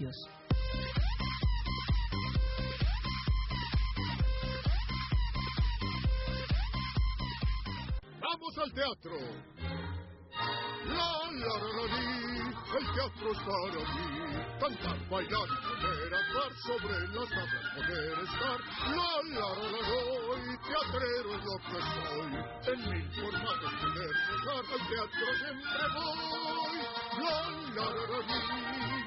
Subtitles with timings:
[0.00, 0.16] Adiós.
[8.22, 9.18] Vamos al teatro.
[10.86, 12.20] La, la, la, la.
[12.78, 14.08] El teatro es para mí.
[14.58, 18.58] Cantar, bailar y poder actuar sobre las tablas, poder estar.
[18.88, 22.30] La, la, la, la, la, teatrero es lo que soy.
[22.72, 26.18] En mil formatos poder gozar, al teatro siempre voy.
[27.18, 27.34] La,
[27.74, 28.20] la, la.
[28.20, 28.99] La, la,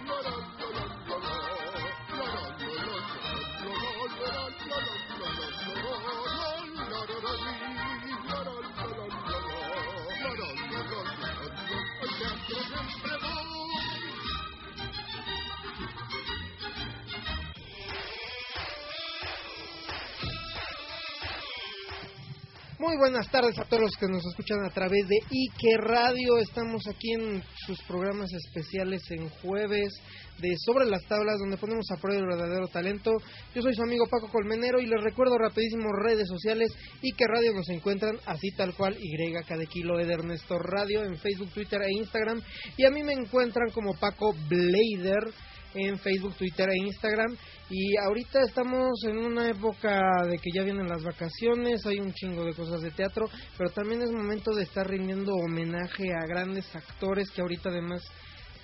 [22.84, 26.38] Muy buenas tardes a todos los que nos escuchan a través de Ike Radio.
[26.38, 29.94] Estamos aquí en sus programas especiales en jueves
[30.40, 33.12] de Sobre las Tablas, donde ponemos a prueba el verdadero talento.
[33.56, 37.70] Yo soy su amigo Paco Colmenero y les recuerdo rapidísimo redes sociales Ike Radio nos
[37.70, 39.16] encuentran así tal cual Y
[39.48, 40.18] cada kilo de
[40.60, 42.42] Radio en Facebook, Twitter e Instagram.
[42.76, 45.34] Y a mí me encuentran como Paco Blader
[45.76, 47.38] en Facebook, Twitter e Instagram.
[47.76, 52.46] Y ahorita estamos en una época de que ya vienen las vacaciones, hay un chingo
[52.46, 57.32] de cosas de teatro, pero también es momento de estar rindiendo homenaje a grandes actores
[57.32, 58.04] que ahorita además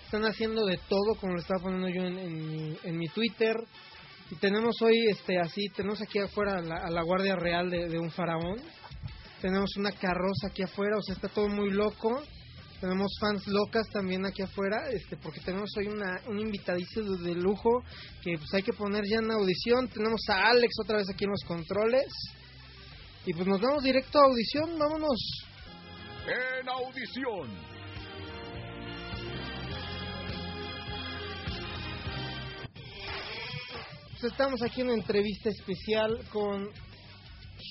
[0.05, 3.55] están haciendo de todo, como lo estaba poniendo yo en, mi, en mi Twitter.
[4.29, 7.97] Y tenemos hoy, este, así, tenemos aquí afuera a la, a la Guardia Real de
[7.97, 8.61] un faraón.
[9.41, 12.21] Tenemos una carroza aquí afuera, o sea, está todo muy loco.
[12.79, 17.35] Tenemos fans locas también aquí afuera, este, porque tenemos hoy una, un invitadizo de, de
[17.35, 17.83] lujo
[18.21, 19.89] que pues hay que poner ya en audición.
[19.89, 22.07] Tenemos a Alex otra vez aquí en los controles.
[23.25, 25.19] Y pues nos vamos directo a audición, vámonos.
[26.25, 27.79] En audición.
[34.11, 36.69] Pues estamos aquí en una entrevista especial con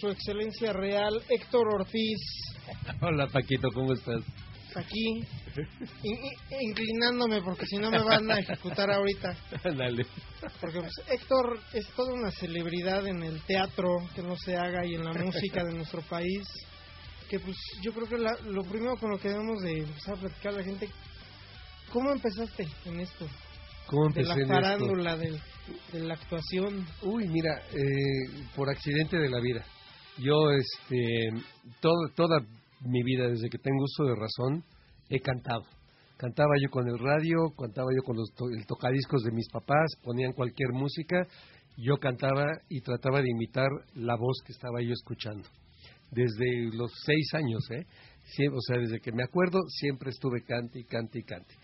[0.01, 2.21] su excelencia real, Héctor Ortiz,
[3.01, 4.23] Hola Paquito, ¿cómo estás?
[4.77, 5.07] Aquí,
[6.03, 9.37] in- in- inclinándome porque si no me van a ejecutar ahorita.
[9.77, 10.07] Dale.
[10.61, 14.95] Porque pues, Héctor es toda una celebridad en el teatro que no se haga y
[14.95, 16.47] en la música de nuestro país.
[17.29, 20.21] Que pues yo creo que la- lo primero con lo que debemos de empezar a
[20.21, 20.89] platicar a la gente,
[21.93, 23.27] ¿cómo empezaste en esto?
[23.87, 25.41] ¿Cómo De la farándula, del-
[25.93, 26.87] de, la actuación.
[27.03, 29.65] Uy, mira, eh, por accidente de la vida.
[30.19, 31.31] Yo, este,
[31.81, 32.41] todo, toda
[32.83, 34.65] mi vida, desde que tengo uso de razón,
[35.09, 35.65] he cantado.
[36.17, 39.93] Cantaba yo con el radio, cantaba yo con los to- el tocadiscos de mis papás,
[40.03, 41.27] ponían cualquier música,
[41.77, 45.49] yo cantaba y trataba de imitar la voz que estaba yo escuchando.
[46.11, 47.87] Desde los seis años, ¿eh?
[48.53, 51.55] O sea, desde que me acuerdo, siempre estuve cante y cante y cante.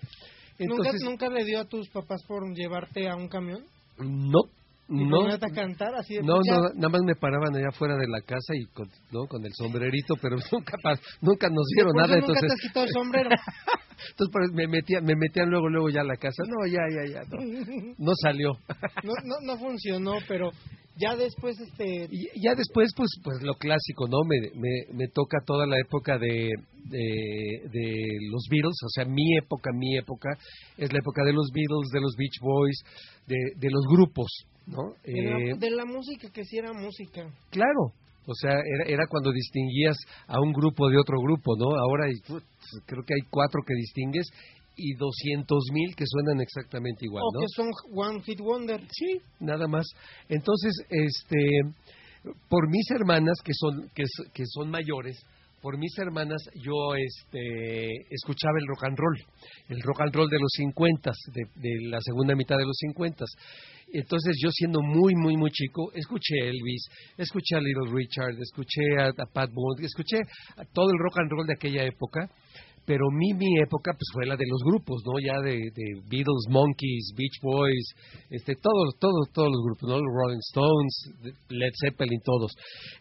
[0.58, 3.64] Entonces, ¿Nunca, ¿Nunca le dio a tus papás por llevarte a un camión?
[3.98, 4.40] no,
[4.86, 7.96] ¿Y no, ponerte a cantar así de no, no, nada más me paraban allá afuera
[7.96, 9.26] de la casa y con, ¿no?
[9.26, 10.76] con el sombrerito, pero nunca
[11.22, 13.30] nunca nos dieron nada, nunca entonces, te has quitado el sombrero.
[14.10, 17.20] entonces me metían, me metían luego, luego ya a la casa, no, ya, ya, ya,
[17.30, 18.52] no, no salió.
[19.02, 20.50] no, no, no funcionó, pero
[20.96, 24.18] ya después, este, Y ya después, pues, pues lo clásico, ¿no?
[24.28, 26.50] Me, me, me toca toda la época de,
[26.84, 30.30] de, de los Beatles, o sea, mi época, mi época,
[30.76, 32.80] es la época de los Beatles, de los Beach Boys,
[33.26, 34.30] de, de los grupos,
[34.66, 34.94] ¿no?
[35.04, 37.28] de, la, Eh, de la música que sí era música.
[37.50, 37.92] Claro,
[38.26, 39.96] o sea, era, era cuando distinguías
[40.26, 41.76] a un grupo de otro grupo, ¿no?
[41.76, 42.14] Ahora hay,
[42.86, 44.26] creo que hay cuatro que distingues
[44.76, 47.40] y doscientos mil que suenan exactamente igual, o ¿no?
[47.40, 48.80] que son One Hit Wonder.
[48.90, 49.86] Sí, nada más.
[50.28, 51.60] Entonces, este,
[52.48, 55.24] por mis hermanas que son que son mayores,
[55.64, 59.16] por mis hermanas yo este escuchaba el rock and roll,
[59.70, 63.24] el rock and roll de los 50, de, de la segunda mitad de los 50.
[63.94, 66.86] Entonces yo siendo muy, muy, muy chico, escuché a Elvis,
[67.16, 70.18] escuché a Little Richard, escuché a, Pat Boone, escuché
[70.58, 72.28] a todo el rock and roll de aquella época,
[72.86, 75.12] pero mi, mi época pues fue la de los grupos, ¿no?
[75.24, 75.70] Ya de,
[76.08, 77.94] Beatles, Monkeys, Beach Boys,
[78.30, 79.98] este, todos, todos, todos los grupos, ¿no?
[79.98, 81.10] Rolling Stones,
[81.48, 82.52] Led Zeppelin, todos.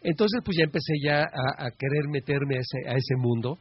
[0.01, 3.57] Entonces pues ya empecé ya a, a querer meterme a ese, a ese mundo.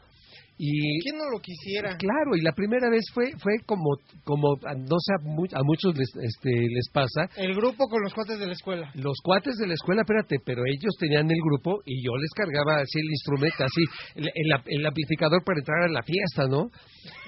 [0.58, 1.96] Y ¿Quién no lo quisiera?
[1.96, 5.96] Claro, y la primera vez fue fue como como no sé a, mu- a muchos
[5.96, 8.90] les este les pasa El grupo con los cuates de la escuela.
[8.94, 12.81] los cuates de la escuela, espérate, pero ellos tenían el grupo y yo les cargaba
[12.82, 13.82] así el instrumento, así
[14.14, 16.69] el, el el amplificador para entrar a la fiesta, ¿no?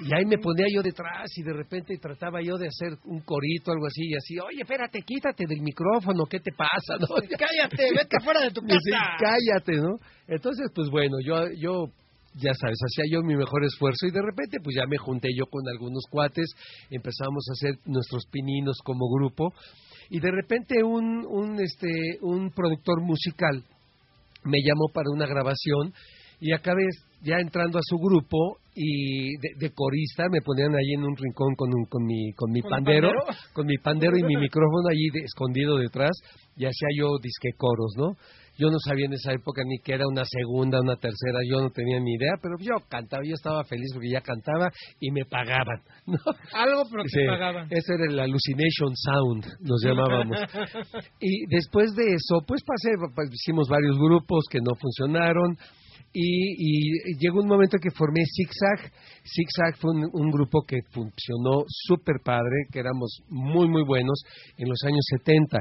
[0.05, 3.73] Y ahí me ponía yo detrás y de repente trataba yo de hacer un corito,
[3.73, 6.94] algo así, y así, oye, espérate, quítate del micrófono, ¿qué te pasa?
[7.00, 7.06] ¿no?
[7.38, 9.17] Cállate, vete fuera de tu casa.
[9.19, 9.97] cállate, ¿no?
[10.29, 11.87] Entonces, pues bueno, yo, yo
[12.35, 15.47] ya sabes, hacía yo mi mejor esfuerzo y de repente pues ya me junté yo
[15.47, 16.51] con algunos cuates,
[16.91, 19.53] empezamos a hacer nuestros pininos como grupo
[20.11, 23.65] y de repente un, un, este, un productor musical
[24.45, 25.93] me llamó para una grabación
[26.41, 26.83] y acabé
[27.23, 31.71] ya entrando a su grupo y de, corista me ponían ahí en un rincón con,
[31.73, 33.11] un, con mi, con mi pandero,
[33.53, 36.13] con mi pandero y mi micrófono allí escondido detrás
[36.57, 38.17] y hacía yo disque coros, ¿no?
[38.56, 41.71] Yo no sabía en esa época ni que era una segunda, una tercera, yo no
[41.71, 44.71] tenía ni idea, pero yo cantaba, yo estaba feliz porque ya cantaba
[45.01, 46.19] y me pagaban, ¿no?
[46.53, 47.67] Algo, pero que pagaban.
[47.71, 50.39] Ese era el Hallucination Sound, nos llamábamos.
[51.21, 55.57] y después de eso, pues pasé, pues, hicimos varios grupos que no funcionaron,
[56.17, 58.93] y, llegó un momento que formé Zigzag.
[59.25, 64.23] Zigzag fue un, grupo que funcionó súper padre, que éramos muy, muy buenos
[64.57, 65.59] en los años 70.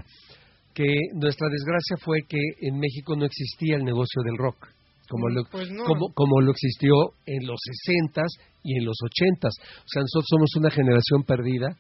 [0.74, 4.68] Que nuestra desgracia fue que en México no existía el negocio del rock.
[5.10, 6.94] Como lo, pues como, como lo existió
[7.26, 8.30] en los 60s
[8.64, 9.52] y en los 80s.
[9.52, 11.78] O sea, nosotros somos una generación perdida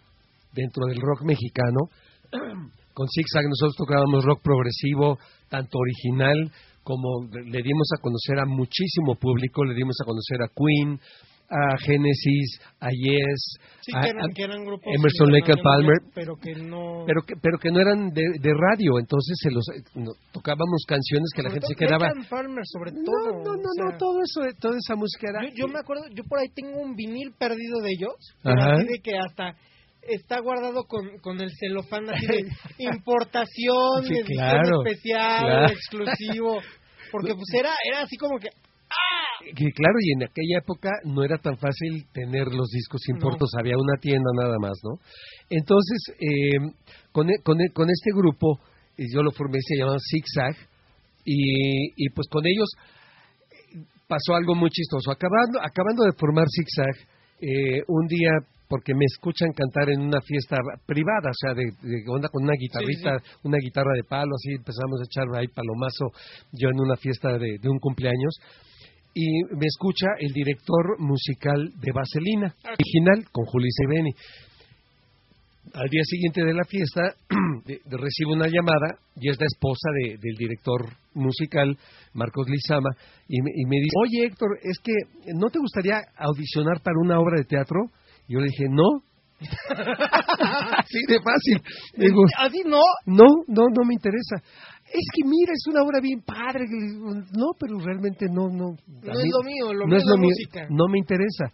[0.53, 1.89] dentro del rock mexicano.
[2.93, 5.17] Con Zigzag nosotros tocábamos rock progresivo,
[5.49, 6.51] tanto original
[6.83, 10.99] como le dimos a conocer a muchísimo público, le dimos a conocer a Queen,
[11.49, 13.57] a Genesis, a Yes,
[13.93, 18.99] a, Emerson Lake Palmer, pero que no, pero que, pero que no eran de, radio,
[18.99, 19.65] entonces se los
[20.31, 22.07] tocábamos canciones que la gente se quedaba.
[22.29, 23.43] Palmer, sobre todo.
[23.43, 25.49] No, no, no, no, todo eso, toda esa música era.
[25.53, 29.11] Yo, me acuerdo, yo por ahí tengo un vinil perdido de ellos, así de que
[29.17, 29.55] hasta
[30.01, 32.43] está guardado con, con el celofán así de
[32.93, 36.59] importación, edición especial, exclusivo,
[37.11, 39.22] porque pues era, era así como que ¡ah!
[39.55, 43.75] Que claro, y en aquella época no era tan fácil tener los discos importos, había
[43.77, 44.99] una tienda nada más, ¿no?
[45.49, 46.73] Entonces, eh,
[47.11, 48.59] con, e, con, e, con este grupo,
[48.97, 50.55] yo lo formé, se llamaba Zigzag,
[51.25, 52.69] y, y pues con ellos
[54.07, 55.11] pasó algo muy chistoso.
[55.11, 56.95] Acabando, acabando de formar Zigzag,
[57.41, 58.31] eh, un día
[58.69, 60.57] porque me escuchan cantar en una fiesta
[60.87, 61.65] privada, o sea, de,
[62.07, 66.09] onda con una guitarrita, una guitarra de palo, así empezamos a echar ahí palomazo
[66.53, 68.33] yo en una fiesta de, un cumpleaños.
[69.13, 74.11] Y me escucha el director musical de Vaselina, original, con Julissa y Beni.
[75.73, 77.15] Al día siguiente de la fiesta
[77.85, 81.77] recibo una llamada y es la esposa del director musical,
[82.13, 82.89] Marcos Lizama,
[83.27, 84.91] y y me dice, oye Héctor, es que
[85.33, 87.89] ¿no te gustaría audicionar para una obra de teatro?
[88.27, 89.03] Yo le dije, no.
[90.77, 91.61] Así de fácil.
[91.97, 92.81] Digo, ¿Así no?
[93.05, 94.37] No, no, no me interesa.
[94.85, 96.65] Es que mira, es una obra bien padre.
[96.69, 98.75] No, pero realmente no, no.
[98.87, 100.67] No es lo mío, lo mío es la música.
[100.69, 101.51] No me interesa.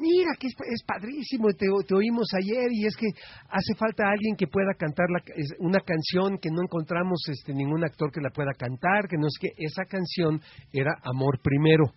[0.00, 3.08] Mira, que es, es padrísimo, te, te, oímos ayer y es que
[3.50, 5.20] hace falta alguien que pueda cantar la,
[5.58, 9.36] una canción que no encontramos este, ningún actor que la pueda cantar, que no es
[9.38, 10.40] que esa canción
[10.72, 11.92] era Amor Primero.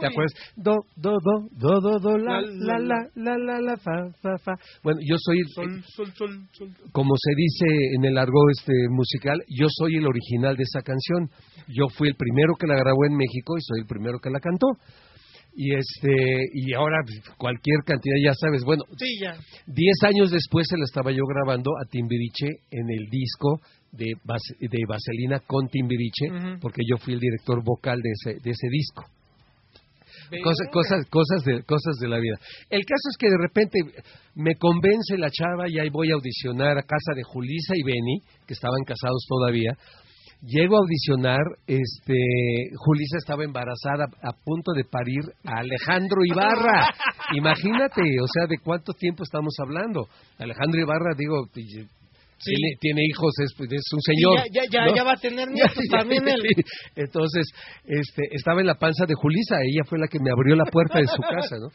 [0.00, 0.32] ¿Te acuerdas?
[0.56, 4.52] Do, do, do, do, do, do, la, la, la, la, la, la, fa, fa, fa.
[4.82, 6.68] Bueno, yo soy, sol, sol, sol, sol.
[6.92, 11.30] como se dice en el argot este musical, yo soy el original de esa canción.
[11.68, 14.40] Yo fui el primero que la grabó en México y soy el primero que la
[14.40, 14.66] cantó.
[15.54, 16.96] Y este y ahora
[17.36, 19.34] cualquier cantidad, ya sabes, bueno, sí, ya.
[19.66, 23.60] diez años después se la estaba yo grabando a Timbiriche en el disco
[23.92, 24.14] de,
[24.60, 29.04] de Vaselina con Timbiriche, porque yo fui el director vocal de ese, de ese disco.
[30.40, 32.36] Cosas, cosas, cosas, de, cosas de la vida.
[32.70, 33.78] El caso es que de repente
[34.34, 38.20] me convence la chava y ahí voy a audicionar a casa de Julisa y Benny,
[38.46, 39.76] que estaban casados todavía.
[40.44, 42.14] Llego a audicionar, este,
[42.74, 46.88] Julisa estaba embarazada a punto de parir a Alejandro Ibarra.
[47.36, 50.08] Imagínate, o sea, de cuánto tiempo estamos hablando.
[50.38, 51.46] Alejandro Ibarra, digo,
[52.80, 53.52] tiene, hijos, es,
[53.92, 54.44] un señor.
[54.52, 56.42] ya, ya, ya, va a tener nietos también él.
[56.96, 57.46] Entonces,
[57.84, 60.98] este, estaba en la panza de Julisa, ella fue la que me abrió la puerta
[60.98, 61.68] de su casa, ¿no?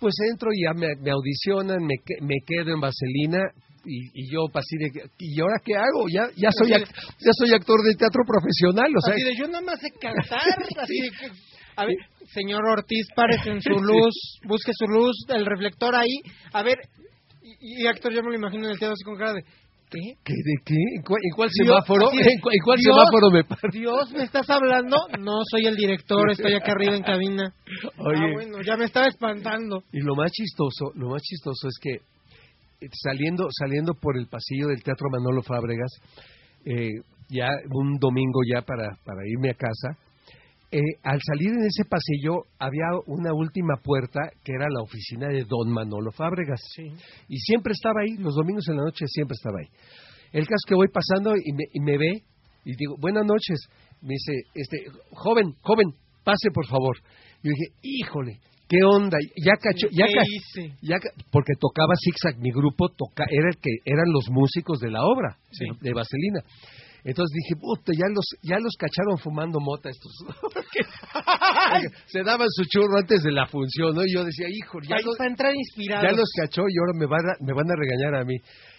[0.00, 3.40] Pues entro y ya me, audicionan, me, me quedo en Vaselina,
[3.86, 7.94] y, yo así de y ahora qué hago ya ya soy ya soy actor de
[7.94, 10.40] teatro profesional o sea así de yo nada más sé cantar
[10.78, 11.10] así de
[11.76, 11.96] a ver
[12.32, 16.20] señor Ortiz párese en su luz busque su luz el reflector ahí.
[16.52, 16.78] A ver
[17.42, 19.44] y, y actor yo me lo imagino en el teatro así con cara de
[19.90, 20.16] ¿Qué?
[20.26, 20.74] ¿De qué?
[20.96, 22.10] ¿En cuál, semáforo?
[22.12, 24.96] ¿En cuál, semáforo me Dios, ¿me estás hablando?
[25.20, 27.54] No, soy el director, estoy acá arriba en cabina.
[27.98, 28.18] Oye.
[28.18, 29.84] Ah, bueno, ya me estaba espantando.
[29.92, 34.68] Y lo más chistoso, lo más chistoso es que eh, saliendo saliendo por el pasillo
[34.68, 35.92] del Teatro Manolo Fábregas,
[36.64, 36.90] eh,
[37.28, 39.96] ya un domingo ya para, para irme a casa,
[40.76, 45.44] eh, al salir en ese pasillo había una última puerta que era la oficina de
[45.44, 46.60] don Manolo Fábregas.
[47.28, 49.68] Y siempre estaba ahí, los domingos en la noche siempre estaba ahí.
[50.32, 52.22] El caso es que voy pasando y me, y me ve
[52.64, 53.58] y digo, buenas noches.
[54.02, 56.96] Me dice, este, joven, joven, pase por favor.
[57.42, 59.16] Yo dije, híjole, ¿qué onda?
[59.36, 63.56] Ya cachó, ya, ¿Qué ca- ya ca- porque tocaba Zigzag, mi grupo toca, era el
[63.58, 65.66] que eran los músicos de la obra Sí.
[65.66, 66.40] de, de Vaselina.
[67.04, 70.10] Entonces dije, puta, ya los, ya los cacharon fumando mota estos.
[72.06, 74.02] Se daban su churro antes de la función, ¿no?
[74.06, 77.20] Y yo decía, hijo, ya, los, para entrar ya los cachó y ahora me van,
[77.28, 78.36] a, me van a regañar a mí.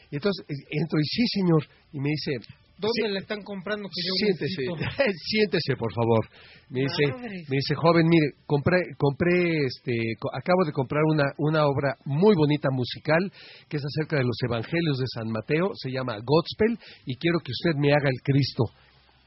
[0.10, 1.67] Y entonces eh, entro y sí, señor.
[1.94, 2.32] Y me dice,
[2.77, 4.62] ¿Dónde sí, le están comprando que yo siéntese,
[5.32, 6.27] siéntese, por favor.
[6.70, 7.03] Me dice,
[7.48, 12.36] me dice, joven, mire, compré, compré, este, co- acabo de comprar una, una obra muy
[12.36, 13.32] bonita musical
[13.70, 17.51] que es acerca de los evangelios de San Mateo, se llama Godspell, y quiero que
[17.51, 18.65] usted me haga el Cristo.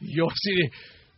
[0.00, 0.68] Y yo de,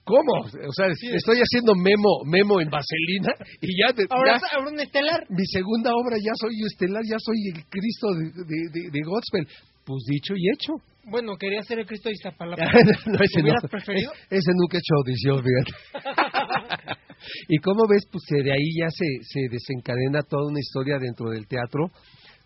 [0.05, 0.33] ¿cómo?
[0.45, 4.79] O sea, estoy haciendo memo, memo en vaselina y ya, de- Ahora, ya ahora un
[4.81, 5.27] estelar.
[5.31, 9.47] mi segunda obra ya soy estelar, ya soy el Cristo de, de, de- de Godspell.
[9.85, 10.75] Pues dicho y hecho.
[11.05, 12.63] Bueno, quería ser el Cristo de Iztapalapa.
[13.07, 13.69] no, ese ¿Hubieras no.
[13.69, 14.13] preferido?
[14.29, 16.97] Ese nunca he hecho audición, fíjate.
[17.49, 21.47] y como ves, pues de ahí ya se, se desencadena toda una historia dentro del
[21.47, 21.91] teatro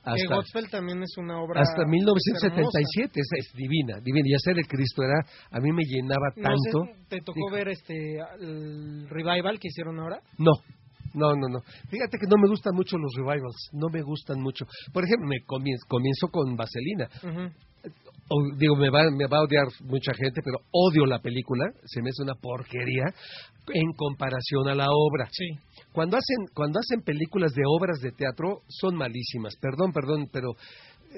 [0.05, 3.21] que hasta, Gospel también es una obra hasta pues, 1977.
[3.21, 4.29] Es, es divina, divina.
[4.29, 6.53] Y hacer el Cristo era, a mí me llenaba hermosa.
[6.53, 6.95] No tanto.
[6.95, 10.21] sé, ¿Te tocó ver este el revival que hicieron ahora?
[10.37, 10.53] No,
[11.15, 11.61] no, no, no.
[11.89, 14.67] Fíjate que no me gustan mucho los revivals, no me gustan mucho.
[14.93, 17.09] Por ejemplo, me comienzo, comienzo con Vaselina.
[17.23, 17.55] Ujú.
[18.29, 22.01] O, digo, me va, me va a odiar mucha gente, pero odio la película, se
[22.01, 23.05] me hace una porquería
[23.73, 25.29] en comparación a la obra.
[25.31, 25.49] Sí.
[25.93, 29.57] Cuando hacen, cuando hacen películas de obras de teatro, son malísimas.
[29.57, 30.55] Perdón, perdón, pero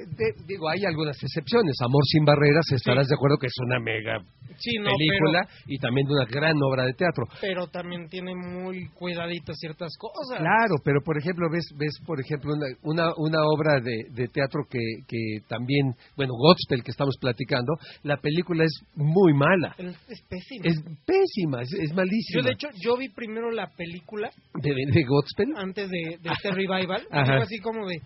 [0.05, 1.75] de- digo, hay algunas excepciones.
[1.83, 3.11] Amor sin barreras, estarás Sí.
[3.11, 4.19] de acuerdo que es una mega
[4.59, 7.25] Sí, no, película y también una gran obra de teatro.
[7.29, 10.39] pero, pero también tiene muy cuidaditas ciertas cosas.
[10.39, 14.63] Claro, pero por ejemplo, ves, ves por ejemplo, una, una, una obra de, de teatro
[14.71, 19.75] que, que también, bueno, Godspell que estamos platicando, la película es muy mala.
[19.79, 20.65] Es, es pésimo.
[20.65, 22.41] Es pésima, es, es malísima.
[22.41, 25.53] Yo, de hecho, yo vi primero la película ¿De, de Godspell?
[25.57, 27.03] antes de, de este revival.
[27.11, 27.37] Ajá.
[27.43, 27.97] así como de,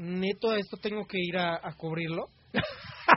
[0.00, 2.26] neto, a esto tengo que ir a, a cubrirlo.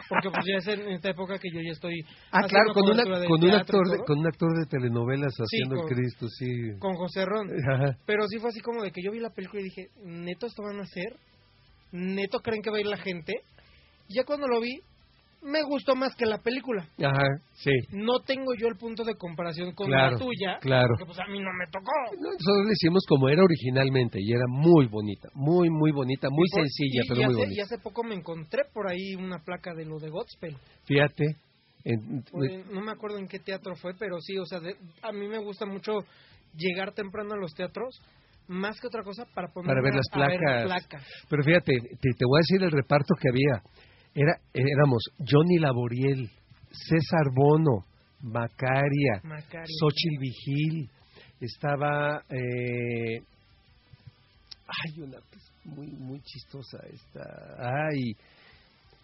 [0.09, 3.03] Porque pues ya es en esta época que yo ya estoy Ah, claro, con, una,
[3.03, 6.47] con, un teatro actor de, con un actor de telenovelas haciendo con- el Cristo, sí.
[6.79, 7.47] con José Ron.
[7.73, 7.97] Ajá.
[8.05, 10.61] Pero sí fue así como de que yo vi la película y dije, neto esto
[10.63, 11.15] van a hacer,
[11.91, 13.33] neto creen que va a ir la gente.
[14.07, 14.79] Y ya cuando lo vi,
[15.43, 16.87] me gustó más que la película.
[17.03, 17.71] Ajá, sí.
[17.91, 20.87] No tengo yo el punto de comparación con Claro, la tuya, claro.
[20.97, 21.91] porque pues a mí no me tocó.
[22.19, 26.61] Nosotros le hicimos como era originalmente y era muy bonita, muy, muy bonita, muy por-
[26.61, 27.55] sencilla, y- pero y muy hace, bonita.
[27.57, 30.55] Y hace poco me encontré por ahí una placa de lo de Godspell.
[30.85, 31.35] Fíjate.
[31.85, 32.23] en-
[32.71, 35.39] no me acuerdo en qué teatro fue, pero sí, o sea, de- a mí me
[35.39, 35.91] gusta mucho
[36.55, 37.99] llegar temprano a los teatros,
[38.47, 40.63] más que otra cosa, para poner para ver las placas.
[40.63, 41.05] placas.
[41.29, 43.61] Pero fíjate, te, te voy a decir el reparto que había.
[44.15, 46.29] Era, éramos Johnny Laboriel,
[46.71, 47.85] César Bono,
[48.21, 49.75] Macaria, Macario.
[49.79, 50.89] Xochitl Vigil,
[51.39, 52.21] estaba...
[52.29, 53.19] Eh,
[54.67, 57.21] ay, una que es muy, muy chistosa esta...
[57.57, 58.13] Ay,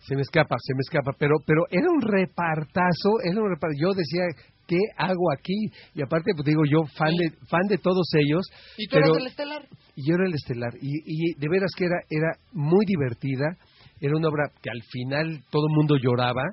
[0.02, 3.82] se me escapa, se me escapa, pero, pero era un repartazo, era un repartazo.
[3.82, 4.24] Yo decía,
[4.66, 5.72] ¿qué hago aquí?
[5.94, 8.46] Y aparte, pues digo, yo fan de, fan de todos ellos,
[8.78, 9.68] ¿Y tú pero eras el estelar?
[9.96, 10.74] y yo era el estelar.
[10.82, 13.58] Y, y de veras que era, era muy divertida,
[14.02, 16.44] era una obra que al final todo el mundo lloraba.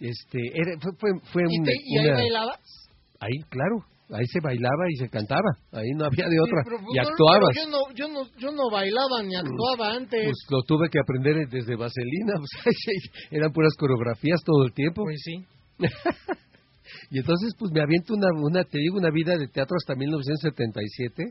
[0.00, 2.60] Este, era, fue, fue, fue ¿Y, una, te- y ahí una- bailabas?
[3.20, 3.76] ahí, claro,
[4.10, 6.96] ahí se bailaba y se cantaba, ahí no había de Sí, otra, pero, pues, y
[7.00, 7.50] no, actuabas.
[7.54, 10.24] pero Yo no, yo, no, yo no bailaba ni actuaba antes.
[10.24, 12.34] Pues lo tuve que aprender desde Vaselina,
[12.64, 12.76] pues,
[13.30, 15.02] eran puras coreografías todo el tiempo.
[15.04, 15.44] Pues sí.
[17.10, 21.24] Y entonces, pues me aviento una, una, te digo, una vida de teatro hasta 1977.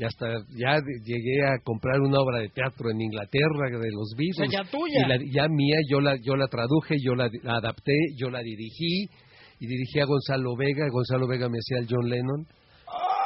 [0.00, 0.26] Y hasta
[0.56, 4.50] ya llegué a comprar una obra de teatro en Inglaterra de los O Beatles.
[4.50, 5.04] sea, ya tuya.
[5.04, 8.40] Y la, ya mía, yo la, yo la traduje, yo la, la adapté, yo la
[8.40, 9.10] dirigí.
[9.58, 10.88] Y dirigí a Gonzalo Vega.
[10.90, 12.46] Gonzalo Vega me hacía el John Lennon.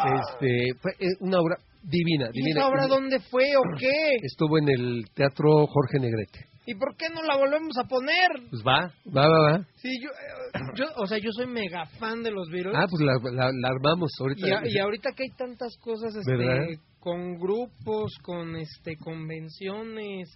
[0.05, 2.61] Este, fue eh, una obra divina, ¿Y divina.
[2.61, 4.17] esa obra dónde fue o qué?
[4.23, 6.47] Estuvo en el Teatro Jorge Negrete.
[6.67, 8.29] ¿Y por qué no la volvemos a poner?
[8.51, 9.65] Pues va, va, va, va.
[9.77, 12.75] Sí, yo, eh, yo o sea, yo soy mega fan de los Beatles.
[12.77, 14.49] Ah, pues la, la, la armamos ahorita.
[14.49, 16.67] y, a- y ahorita que hay tantas cosas este, ¿Verdad?
[17.01, 20.31] con grupos, con este convenciones.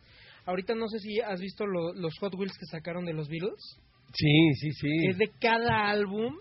[0.44, 3.78] Ahorita no sé si has visto lo- los Hot Wheels que sacaron de los Beatles.
[4.14, 4.88] Sí, sí, sí.
[5.10, 6.34] Es de cada álbum.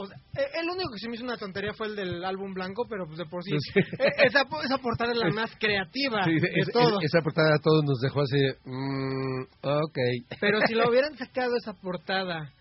[0.00, 2.52] O sea, e- el único que se me hizo una tontería fue el del álbum
[2.54, 3.80] blanco, pero pues de por sí, Pues sí.
[3.98, 6.98] e- esa, esa portada es la más creativa Sí, de es- todo.
[7.00, 9.98] es- esa portada a todos nos dejó así, mm, ok.
[10.40, 12.52] Pero si lo hubieran sacado esa portada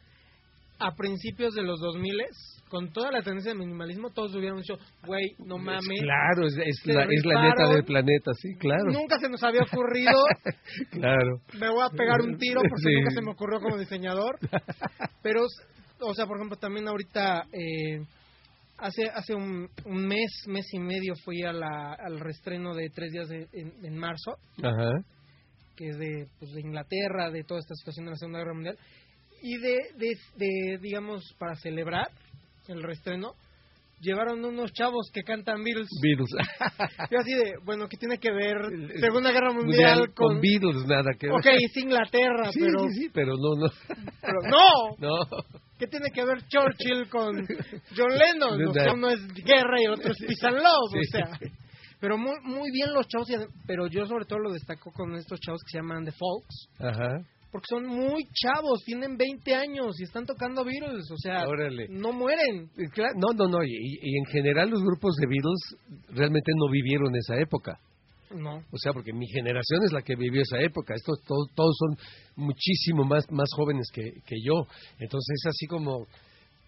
[0.80, 2.22] a principios de los 2000
[2.70, 4.76] con toda la tendencia de minimalismo, todos hubieran dicho,
[5.06, 5.88] güey, no mames.
[6.02, 8.92] Claro, es, la, es la neta del planeta, sí, claro.
[8.92, 10.12] Nunca se nos había ocurrido,
[10.92, 11.40] Claro.
[11.60, 12.94] me voy a pegar un tiro porque Sí.
[12.96, 14.38] nunca se me ocurrió como diseñador.
[15.24, 15.42] Pero,
[16.00, 18.02] o sea, por ejemplo, también ahorita, eh,
[18.80, 23.12] Hace hace un, un mes, mes y medio fui a la, al restreno de tres
[23.12, 24.92] días de- en, en marzo, Ajá.
[25.76, 28.78] que es de, pues, de Inglaterra, de toda esta situación de la Segunda Guerra Mundial,
[29.42, 32.12] y de, de, de, digamos, para celebrar
[32.68, 33.34] el restreno,
[34.00, 35.88] llevaron unos chavos que cantan Beatles.
[36.02, 36.30] Beatles.
[37.12, 38.58] Yo así de, bueno, ¿qué tiene que ver
[39.00, 41.36] Segunda Guerra Mundial, Mundial con Beatles, nada que ver.
[41.36, 43.72] Ok, es Inglaterra, Sí, pero, sí, sí, pero no, no.
[44.22, 44.98] pero no.
[45.00, 45.44] No.
[45.78, 47.46] ¿Qué tiene que ver Churchill con
[47.96, 48.68] John Lennon?
[48.70, 48.94] O sea, No.
[48.94, 51.00] uno es guerra y el otro es peace and love, Sí.
[51.00, 51.40] o sea.
[52.00, 53.28] Pero muy, muy bien los chavos,
[53.66, 57.20] pero yo sobre todo lo destaco con estos chavos que se llaman The Folks, Ajá.
[57.52, 61.88] Porque son muy chavos, tienen 20 años y están tocando Beatles, o sea, Órale.
[61.90, 62.70] no mueren.
[62.94, 63.64] Claro, No, no, no.
[63.64, 67.80] Y, y en general los grupos de Beatles realmente no vivieron esa época.
[68.32, 68.58] No.
[68.58, 70.94] O sea, porque mi generación es la que vivió esa época.
[70.96, 71.98] Estos todos, todos son
[72.36, 74.68] muchísimo más, más jóvenes que, que yo.
[75.00, 76.06] Entonces es así como...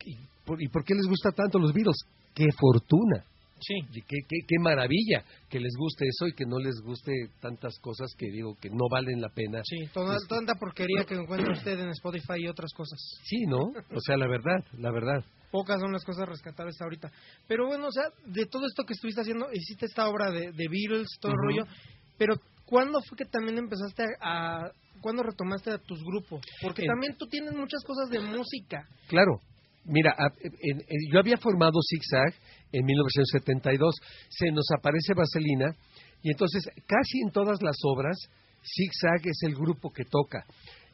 [0.05, 1.97] ¿y por, ¿Y por qué les gusta tanto los Beatles?
[2.33, 3.25] ¡Qué fortuna!
[3.61, 3.73] Sí.
[3.91, 7.77] Y qué, qué, qué maravilla que les guste eso y que no les guste tantas
[7.79, 9.61] cosas que digo que no valen la pena.
[9.63, 12.99] Sí, toda, Este- tanta porquería que encuentra usted en Spotify y otras cosas.
[13.23, 13.57] Sí, ¿no?
[13.59, 15.23] O sea, la verdad, la verdad.
[15.51, 17.11] Pocas son las cosas rescatables ahorita.
[17.47, 20.67] Pero bueno, o sea, de todo esto que estuviste haciendo, hiciste esta obra de, de
[20.69, 21.63] Beatles, todo el rollo.
[22.17, 22.35] Pero,
[22.65, 24.65] ¿cuándo fue que también empezaste a.
[24.65, 26.41] a- ¿Cuándo retomaste a tus grupos?
[26.61, 28.85] Porque En- también tú tienes muchas cosas de música.
[29.07, 29.39] Claro.
[29.89, 30.15] Mira,
[31.11, 32.33] yo había formado Zigzag
[32.71, 33.95] en 1972.
[34.29, 35.73] Se nos aparece Vaselina
[36.21, 38.17] y entonces casi en todas las obras
[38.61, 40.43] Zigzag es el grupo que toca.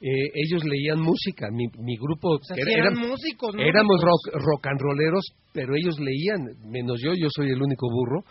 [0.01, 1.47] Eh, ellos leían música.
[1.51, 3.61] Mi, mi grupo O sea, era- eran eran- músicos, ¿no?
[3.61, 8.23] éramos rock, rock and rolleros, pero ellos leían, menos yo, yo soy el único burro.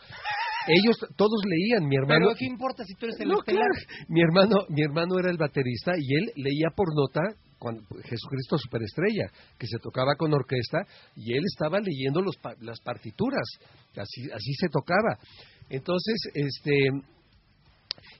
[0.66, 2.26] Ellos todos leían, mi hermano.
[2.28, 3.74] Pero ¿qué importa si tú eres el No, claro.
[4.08, 7.20] Mi hermano, mi hermano era el baterista y él leía por nota
[7.64, 10.84] cuando, Jesucristo Superestrella, que se tocaba con orquesta,
[11.16, 13.46] y él estaba leyendo los, las partituras,
[13.96, 15.16] así, así se tocaba.
[15.70, 16.74] Entonces, este,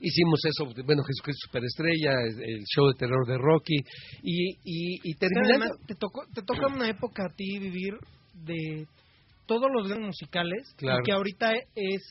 [0.01, 3.77] hicimos eso, bueno, Jesucristo Superestrella, el show de terror de Rocky,
[4.23, 5.65] y, y, y terminando...
[5.67, 7.93] además, te, tocó, te toca una época a ti vivir
[8.47, 8.87] de
[9.47, 11.00] todos los grandes musicales Claro.
[11.00, 12.02] y que ahorita es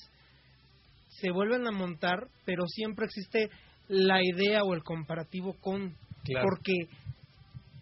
[1.19, 3.49] se vuelven a montar, pero siempre existe
[3.87, 6.47] la idea o el comparativo con Claro.
[6.47, 6.73] porque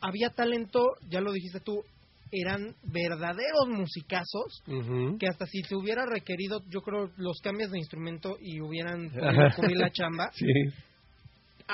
[0.02, 1.84] había talento, ya lo dijiste tú,
[2.32, 4.64] eran verdaderos musicazos
[5.20, 9.10] que hasta si se hubiera requerido, yo creo, los cambios de instrumento y hubieran
[9.56, 10.46] cubrir la chamba, Sí,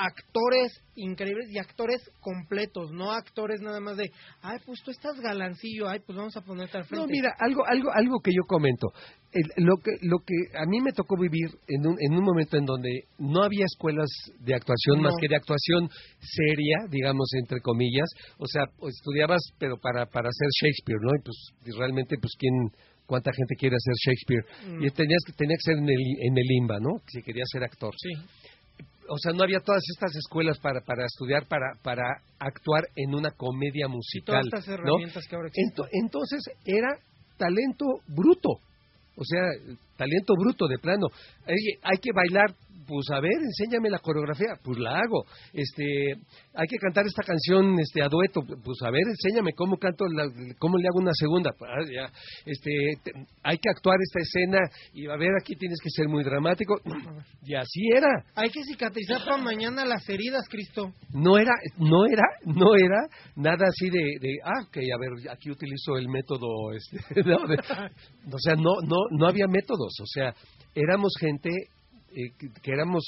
[0.05, 4.09] actores increíbles y actores completos, no actores nada más de,
[4.41, 7.05] ay, pues tú estás galancillo, ay, pues vamos a ponerte al frente.
[7.05, 8.87] No, mira, algo, algo, algo que yo comento.
[9.31, 12.57] El- lo que, lo que a mí me tocó vivir en un, en un momento
[12.57, 15.03] en donde no había escuelas de actuación No.
[15.03, 18.09] más que de actuación seria, digamos entre comillas.
[18.37, 21.11] O sea, pues, estudiabas, pero para para hacer Shakespeare, ¿no?
[21.15, 22.53] Y pues realmente, pues quién,
[23.05, 24.77] cuánta gente quiere hacer Shakespeare.
[24.79, 24.85] Mm.
[24.85, 26.89] Y tenías que tenía que ser en el en el IMBA, ¿no?
[27.07, 27.93] Si querías ser actor.
[27.97, 28.13] Sí,
[29.09, 32.03] O sea, no había todas estas escuelas para para estudiar para para
[32.39, 34.73] actuar en una comedia musical, todas estas ¿no?
[34.73, 35.73] herramientas que ahora existen.
[35.85, 36.89] Ento- entonces era
[37.37, 38.49] talento bruto,
[39.15, 39.41] o sea,
[39.97, 41.07] talento bruto de plano.
[41.45, 42.53] Oye, hay que bailar,
[42.87, 45.25] pues a ver, enséñame la coreografía, pues la hago.
[45.53, 46.13] Este,
[46.53, 50.31] hay que cantar esta canción este a dueto, pues a ver, enséñame cómo canto, la-
[50.59, 51.51] cómo le hago una segunda.
[51.61, 52.11] Ah, ya.
[52.45, 52.71] Este,
[53.03, 53.11] te-
[53.43, 54.59] hay que actuar esta escena
[54.93, 56.75] y a ver, aquí tienes que ser muy dramático.
[57.43, 58.23] Y así era.
[58.35, 60.91] Hay que cicatrizar para mañana las heridas, Cristo.
[61.13, 62.99] No era, no era, no era
[63.35, 67.57] nada así de, de ah, ok, a ver, aquí utilizo el método, este, no, de-
[68.33, 70.33] o sea, no, no, no había métodos, o sea,
[70.75, 71.49] éramos gente
[72.15, 73.03] eh, que, éramos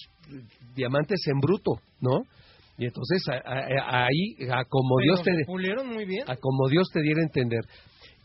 [0.76, 2.22] diamantes en bruto, ¿no?
[2.78, 6.24] Y entonces a- a- a- ahí, a como Pero Dios te, pulieron muy bien.
[6.30, 7.62] a como Dios te diera a entender.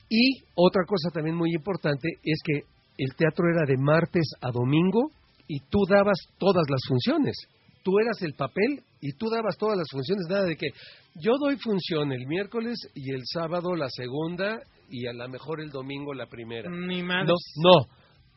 [0.08, 2.60] Y otra cosa también muy importante es que
[2.98, 5.10] el teatro era de martes a domingo
[5.48, 7.34] y tú dabas todas las funciones.
[7.82, 10.68] Tú eras el papel y tú dabas todas las funciones, nada de que
[11.16, 14.58] yo doy función el miércoles y el sábado la segunda
[14.88, 16.70] y a lo mejor el domingo la primera.
[16.70, 17.26] Ni más.
[17.26, 17.86] No, no.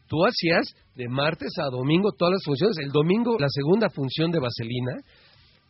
[0.07, 2.77] Tú hacías de martes a domingo todas las funciones.
[2.79, 4.93] El domingo la segunda función de Vaselina,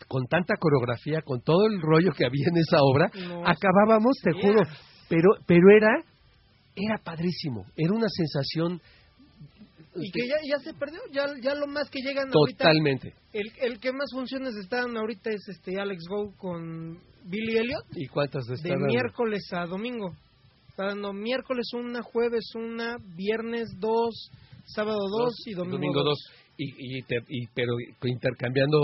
[0.08, 4.32] con tanta coreografía, con todo el rollo que había en esa obra, No, acabábamos, te
[4.32, 4.42] yeah.
[4.42, 4.62] juro,
[5.10, 6.04] pero pero era
[6.76, 8.80] era padrísimo, era una sensación
[9.96, 13.14] Y que ya, ya se perdió, ya, ya lo más que llegan totalmente.
[13.14, 13.28] ahorita.
[13.34, 17.84] El, el que más funciones están ahorita es este Alex Go con Billy Elliot.
[17.96, 20.12] ¿Y cuántas de De miércoles a domingo.
[20.78, 24.30] Está dando miércoles una, jueves una, viernes dos,
[24.66, 26.20] sábado dos, y domingo, dos.
[26.56, 27.72] y, y, te- y- pero
[28.04, 28.78] intercambiando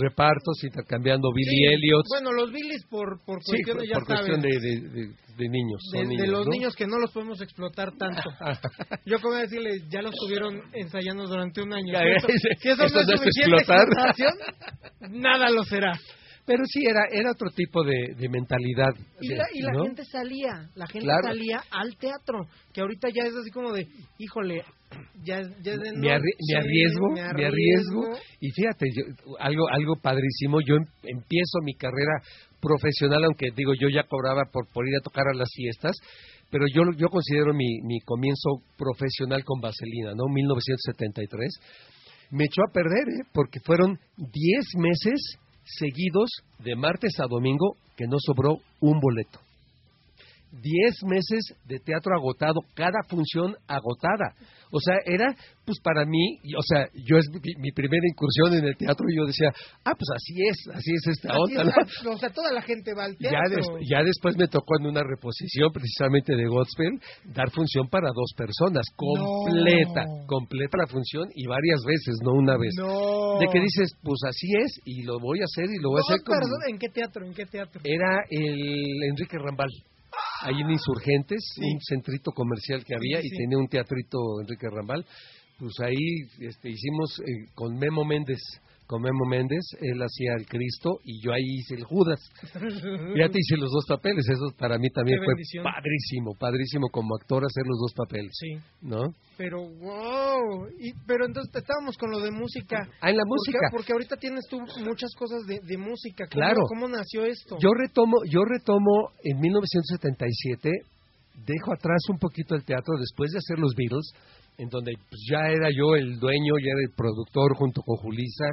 [0.00, 2.02] repartos, intercambiando Billy Elliot.
[2.08, 5.12] Bueno, los Billys por, por Sí, cuestiones, por, ya por cuestión sabes, de, de, de-
[5.36, 5.80] de niños.
[5.92, 6.50] de, los ¿no?
[6.50, 8.28] niños que no los podemos explotar tanto.
[9.06, 11.92] Yo como decirle, ya los tuvieron ensayando durante un año.
[11.92, 12.26] Ya, Si eso,
[12.60, 13.86] si eso eso no es suficiente explotar.
[15.12, 15.92] nada lo será.
[16.46, 18.94] Pero sí, era, era otro tipo de, de mentalidad.
[19.20, 21.22] Y de- la, y la gente salía, la gente Claro.
[21.28, 23.86] salía al teatro, que ahorita ya es así como de,
[24.18, 24.62] híjole,
[25.24, 28.02] ya, ya es de me, arri- me arriesgo, me me arriesgo.
[28.40, 32.22] Y fíjate, yo- algo, algo padrísimo, yo em- empiezo mi carrera
[32.60, 35.96] profesional, aunque digo, yo ya cobraba por, por ir a tocar a las fiestas,
[36.50, 40.32] pero yo, yo considero mi, mi comienzo profesional con Vaselina, ¿no?
[40.32, 41.58] 1973.
[42.30, 43.28] Me echó a perder, ¿eh?
[43.32, 49.40] Porque fueron 10 meses seguidos, de martes a domingo, que no sobró un boleto.
[50.60, 54.34] 10 meses de teatro agotado, cada función agotada.
[54.72, 55.26] O sea, era,
[55.64, 59.16] pues para mí, o sea, yo es mi, mi primera incursión en el teatro y
[59.16, 59.48] yo decía,
[59.84, 62.10] ah, pues así es, así es esta Así onda, es, ¿no?
[62.12, 63.78] O sea, toda la gente va al Ya, teatro.
[63.78, 66.98] des- ya después me tocó en una reposición precisamente de Godspell
[67.32, 70.26] dar función para dos personas, completa, No.
[70.26, 72.74] completa la función y varias veces, no una vez.
[72.76, 73.38] No.
[73.38, 76.06] De que dices, pues así es y lo voy a hacer y lo voy a
[76.10, 77.24] hacer perdón, ¿en qué teatro?
[77.24, 77.80] ¿En qué teatro?
[77.84, 79.70] Era el Enrique Rambal.
[80.42, 81.62] Ahí en Insurgentes, Sí.
[81.64, 85.04] un centrito comercial que había Sí, y tenía un teatrito Enrique Rambal.
[85.58, 85.96] Pues ahí
[86.40, 88.40] este, hicimos eh, con Memo Méndez,
[88.86, 92.20] con Memo Méndez, él hacía el Cristo y yo ahí hice el Judas.
[93.16, 95.64] Ya te hice los dos papeles, eso para mí también Qué fue bendición.
[95.64, 99.02] padrísimo, padrísimo como actor hacer los dos papeles, Sí, ¿no?
[99.36, 100.68] pero wow.
[100.78, 102.76] Y, pero entonces estábamos con lo de música.
[103.00, 103.58] Ah, en la Porque- música.
[103.72, 106.24] Porque, ahorita tienes tú muchas cosas de, de música.
[106.30, 106.60] ¿Cómo, Claro.
[106.68, 107.56] ¿Cómo nació esto?
[107.60, 110.70] Yo retomo, yo retomo en 1977,
[111.46, 114.12] dejo atrás un poquito el teatro después de hacer los Beatles,
[114.58, 118.46] en donde pues, ya era yo el dueño, ya era el productor junto con Julisa,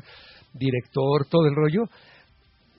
[0.54, 1.84] director, todo el rollo.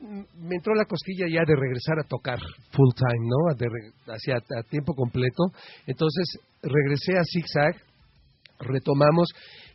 [0.00, 2.38] Mm, Me entró la cosquilla ya de regresar a tocar
[2.72, 3.54] full time, ¿no?
[3.56, 3.66] De
[4.12, 5.44] hacia a tiempo completo.
[5.86, 7.76] Entonces regresé a Zigzag,
[8.60, 9.28] retomamos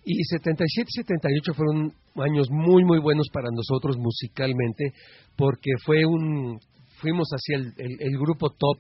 [0.06, 4.94] y 77 y 78 fueron años muy muy buenos para nosotros musicalmente
[5.36, 6.60] porque fue un
[7.02, 8.78] fuimos hacia el- el grupo top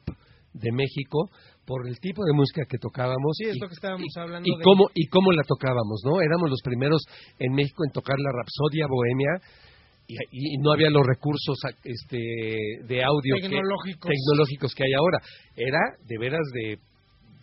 [0.53, 1.29] de México
[1.69, 4.47] por el tipo de música que tocábamos Sí, es y, lo que estábamos y- hablando
[4.49, 7.03] y de- cómo y cómo la tocábamos no éramos los primeros
[7.37, 9.37] en México en tocar la Rapsodia Bohemia
[10.07, 12.17] y, y no había los recursos este
[12.89, 14.09] de audio que- Tecnológicos.
[14.09, 15.19] tecnológicos que hay ahora
[15.55, 16.79] era de veras de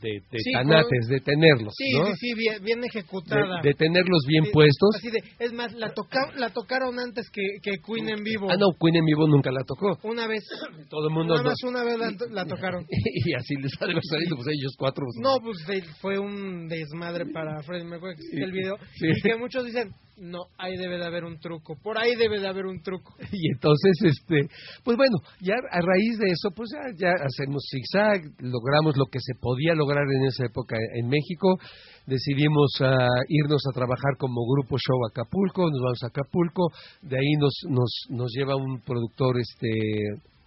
[0.02, 2.06] de, de Sí, tanates, de tenerlos, Sí, ¿no?
[2.06, 3.60] sí, sí, bien, bien ejecutada.
[3.62, 4.90] de, de tenerlos bien Sí, puestos.
[4.96, 8.48] Así de, es más, la, toca, la tocaron antes que, que Queen en vivo.
[8.50, 9.98] Ah, no, Queen en vivo nunca la tocó.
[10.02, 10.44] Una vez.
[10.90, 12.84] Todo el mundo Nada no- más una vez la, la tocaron.
[12.90, 15.04] y así les ha salido, pues ellos cuatro.
[15.06, 15.56] pues, No, pues
[16.00, 18.76] fue un desmadre para Freddie Mercury, el video.
[19.00, 21.76] Y que muchos dicen, no, ahí debe de haber un truco.
[21.82, 23.14] Por ahí debe de haber un truco.
[23.32, 24.48] Y entonces, este,
[24.84, 29.18] pues bueno, ya a raíz de eso, pues ya, ya hacemos zigzag, logramos lo que
[29.20, 31.58] se podía lograr en esa época en México,
[32.06, 36.68] decidimos ah, irnos a trabajar como grupo show a Acapulco, nos vamos a Acapulco,
[37.02, 39.68] de ahí nos, nos, nos lleva un productor este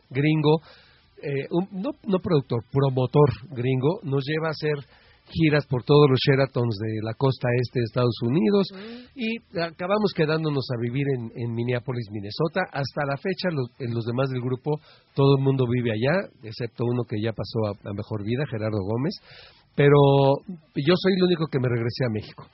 [0.10, 0.62] gringo,
[1.22, 4.78] eh, un- no, no productor, promotor gringo, nos lleva a hacer
[5.32, 8.68] giras por todos los Sheratons de la costa este de Estados Unidos
[9.16, 12.62] y acabamos quedándonos a vivir en, en Minneapolis, Minnesota.
[12.72, 14.80] Hasta la fecha, los, en los demás del grupo,
[15.16, 18.80] todo el mundo vive allá, excepto uno que ya pasó a, a mejor vida, Gerardo
[18.82, 19.16] Gómez.
[19.76, 19.96] Pero
[20.76, 22.46] yo soy el único que me regresé a México.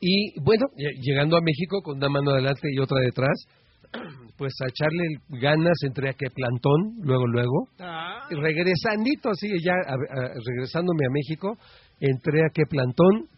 [0.00, 3.46] Y bueno, lle- llegando a México con una mano adelante y otra detrás,
[4.38, 5.04] pues a echarle
[5.40, 7.68] ganas entre a que plantón, luego, luego.
[7.78, 11.56] Ah, Y regresandito, así ya a- a- regresándome a México,
[12.00, 13.28] entré a qué plantón.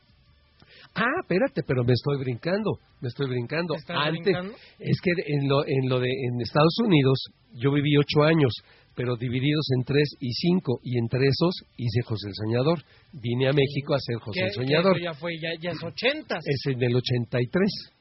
[0.95, 3.75] Ah, espérate, pero me estoy brincando, me estoy brincando.
[3.75, 4.55] ¿Te estás Antes, brincando?
[4.79, 7.19] es que en lo, en lo de en Estados Unidos
[7.55, 8.53] yo viví ocho años,
[8.95, 12.79] pero divididos en tres y cinco, y entre esos hice José el Soñador.
[13.13, 15.01] Vine a México a hacer José que- el que Soñador.
[15.03, 16.45] ya fue, ya, ya es ochentas.
[16.47, 17.93] Es en el 83.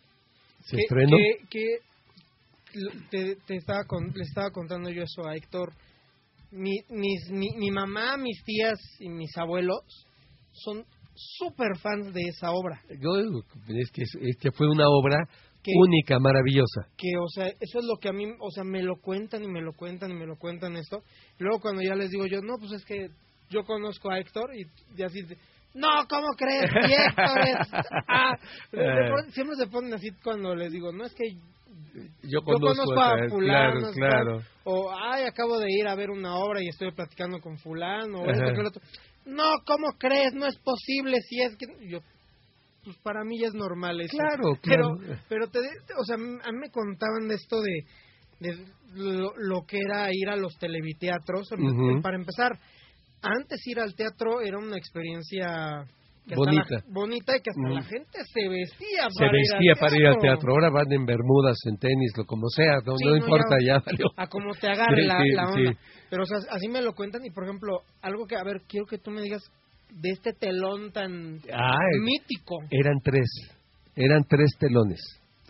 [0.66, 1.18] Se que, estrenó.
[1.18, 1.66] que- que
[3.10, 5.72] te, te estaba con- le estaba contando yo eso a Héctor.
[6.52, 9.80] Mi, mis, mi, mi mamá, mis tías y mis abuelos
[10.52, 10.84] son
[11.16, 12.80] súper fans de esa obra.
[13.00, 13.18] Yo,
[13.70, 15.28] es, que, es que fue una obra
[15.64, 16.88] Que- única, maravillosa.
[16.98, 19.48] Que, o sea, eso es lo que a mí, o sea, me lo cuentan y
[19.48, 21.02] me lo cuentan y me lo cuentan esto.
[21.40, 23.08] Luego cuando ya les digo yo, no, pues es que
[23.50, 24.66] yo conozco a Héctor y,
[25.00, 25.20] y así,
[25.76, 26.70] no, ¿cómo crees?
[26.88, 27.68] Y Héctor es...
[28.08, 28.36] ah".
[29.34, 31.26] Siempre se ponen así cuando les digo, no, es que
[32.24, 34.42] Yo yo conozco, a fulano, claro, claro.
[34.64, 38.30] o ay, acabo de ir a ver una obra y estoy platicando con fulano, o
[38.30, 38.82] esto que lo otro.
[39.26, 40.34] No, ¿cómo crees?
[40.34, 41.66] No es posible si es que...
[41.88, 42.00] Yo,
[42.84, 44.18] pues para mí ya es normal eso.
[44.18, 45.22] Claro, Pero, claro.
[45.30, 47.86] pero te, o sea, a mí me contaban de esto de,
[48.40, 51.50] de lo, lo que era ir a los televiteatros.
[51.54, 52.02] Ujú.
[52.02, 52.52] Para empezar,
[53.22, 55.86] antes ir al teatro era una experiencia
[56.28, 56.64] que Bonita.
[56.70, 59.96] la- bonita y que hasta la gente se vestía Se para vestía ir al para
[59.98, 60.54] ir al teatro.
[60.54, 62.78] Ahora van en bermudas, en tenis, lo como sea.
[62.86, 64.06] No, Sí, no no, importa, ya- valió.
[64.16, 65.80] a como te agarre Sí, la, sí, la onda.
[66.10, 68.86] Pero, o sea, así me lo cuentan y, por ejemplo, algo que, a ver, quiero
[68.86, 69.42] que tú me digas
[69.92, 72.56] de este telón tan Ay, mítico.
[72.72, 73.28] eran tres.
[73.96, 75.00] Eran tres telones.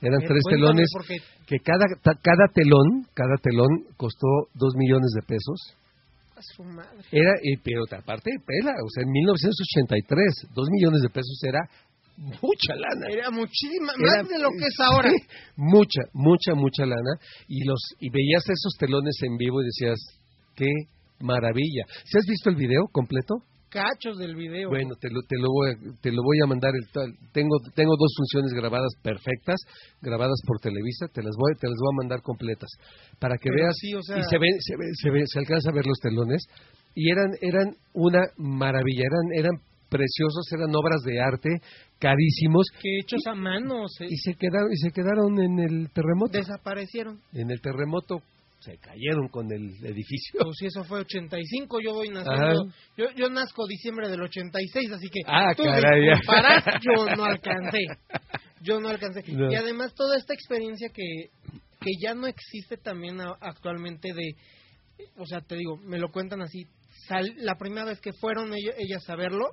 [0.01, 5.11] Eran Eh, tres telones Porque que cada, ta- cada telón, cada telón costó dos millones
[5.15, 5.77] de pesos.
[6.35, 7.03] A su madre.
[7.11, 11.59] Era, y, pero aparte de pela, o sea, en 1983, dos millones de pesos era
[12.17, 13.07] mucha lana.
[13.09, 15.09] Era muchísima, Era- más de lo que es ahora.
[15.09, 15.17] Sí,
[15.57, 17.17] mucha, mucha, mucha lana.
[17.47, 19.99] Y los y veías esos telones en vivo y decías,
[20.55, 20.69] qué
[21.19, 21.85] maravilla.
[22.05, 23.35] ¿Si has visto el video completo?
[23.73, 24.69] Cachos del video.
[24.69, 26.71] Bueno, te lo, te lo, voy, a, te lo voy a mandar.
[26.75, 26.85] El,
[27.33, 29.57] tengo, tengo dos funciones grabadas perfectas,
[29.99, 31.07] grabadas por Televisa.
[31.11, 32.69] Te las voy, te las voy a mandar completas
[33.19, 33.75] para que Pero veas.
[33.79, 35.97] sí, o sea- Y se ve, se ve, se ve, se alcanza a ver los
[35.99, 36.45] telones.
[36.93, 39.05] Y eran, eran una maravilla.
[39.09, 39.57] Eran, eran
[39.89, 41.49] preciosos, eran obras de arte
[41.99, 46.37] carísimos que hechos a mano se y se quedaron y se quedaron en el terremoto.
[46.37, 47.19] desaparecieron.
[47.33, 48.17] En el terremoto
[48.63, 50.39] se cayeron con el edificio.
[50.41, 52.65] Pues si eso fue 85, yo voy naciendo.
[52.97, 57.85] Yo, yo nazco diciembre del 86, así que Ah, tú caray, disculparás, yo no alcancé.
[58.61, 59.23] Yo no alcancé.
[59.31, 59.51] No.
[59.51, 61.03] Y además toda esta experiencia que,
[61.81, 64.35] que ya no existe también a- actualmente de,
[65.17, 66.65] o sea, te digo, me lo cuentan así,
[67.07, 69.49] sal- la primera vez que fueron ella- ellas a verlo,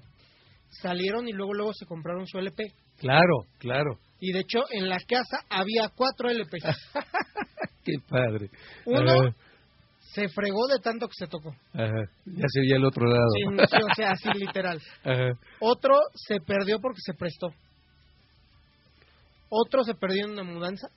[0.68, 2.62] salieron y luego luego se compraron su LP.
[2.98, 3.98] Claro, claro.
[4.20, 6.62] Y de hecho en la casa había cuatro LPs.
[7.92, 8.50] Qué padre.
[8.86, 9.34] Uno Ajá,
[10.12, 11.50] se fregó de tanto que se tocó.
[11.72, 12.04] ajá.
[12.26, 13.28] Ya se oía el otro lado.
[13.34, 14.80] Sí, sí, o sea, así literal.
[15.04, 15.32] Ajá.
[15.60, 17.48] Otro se perdió porque se prestó.
[19.48, 20.88] Otro se perdió en una mudanza.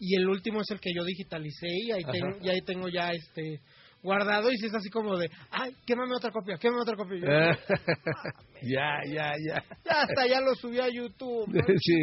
[0.00, 3.10] Y el último es el que yo digitalicé y ahí, tengo, y ahí tengo ya
[3.10, 3.60] este
[4.00, 7.18] guardado y si es así como de, ay, quémame otra copia, quémame otra copia.
[7.18, 7.58] Yo, Ah,
[8.62, 9.64] ya, ya, ya.
[9.84, 11.48] ya hasta ya lo subí a YouTube.
[11.48, 11.60] ¿no?
[11.82, 11.96] Sí.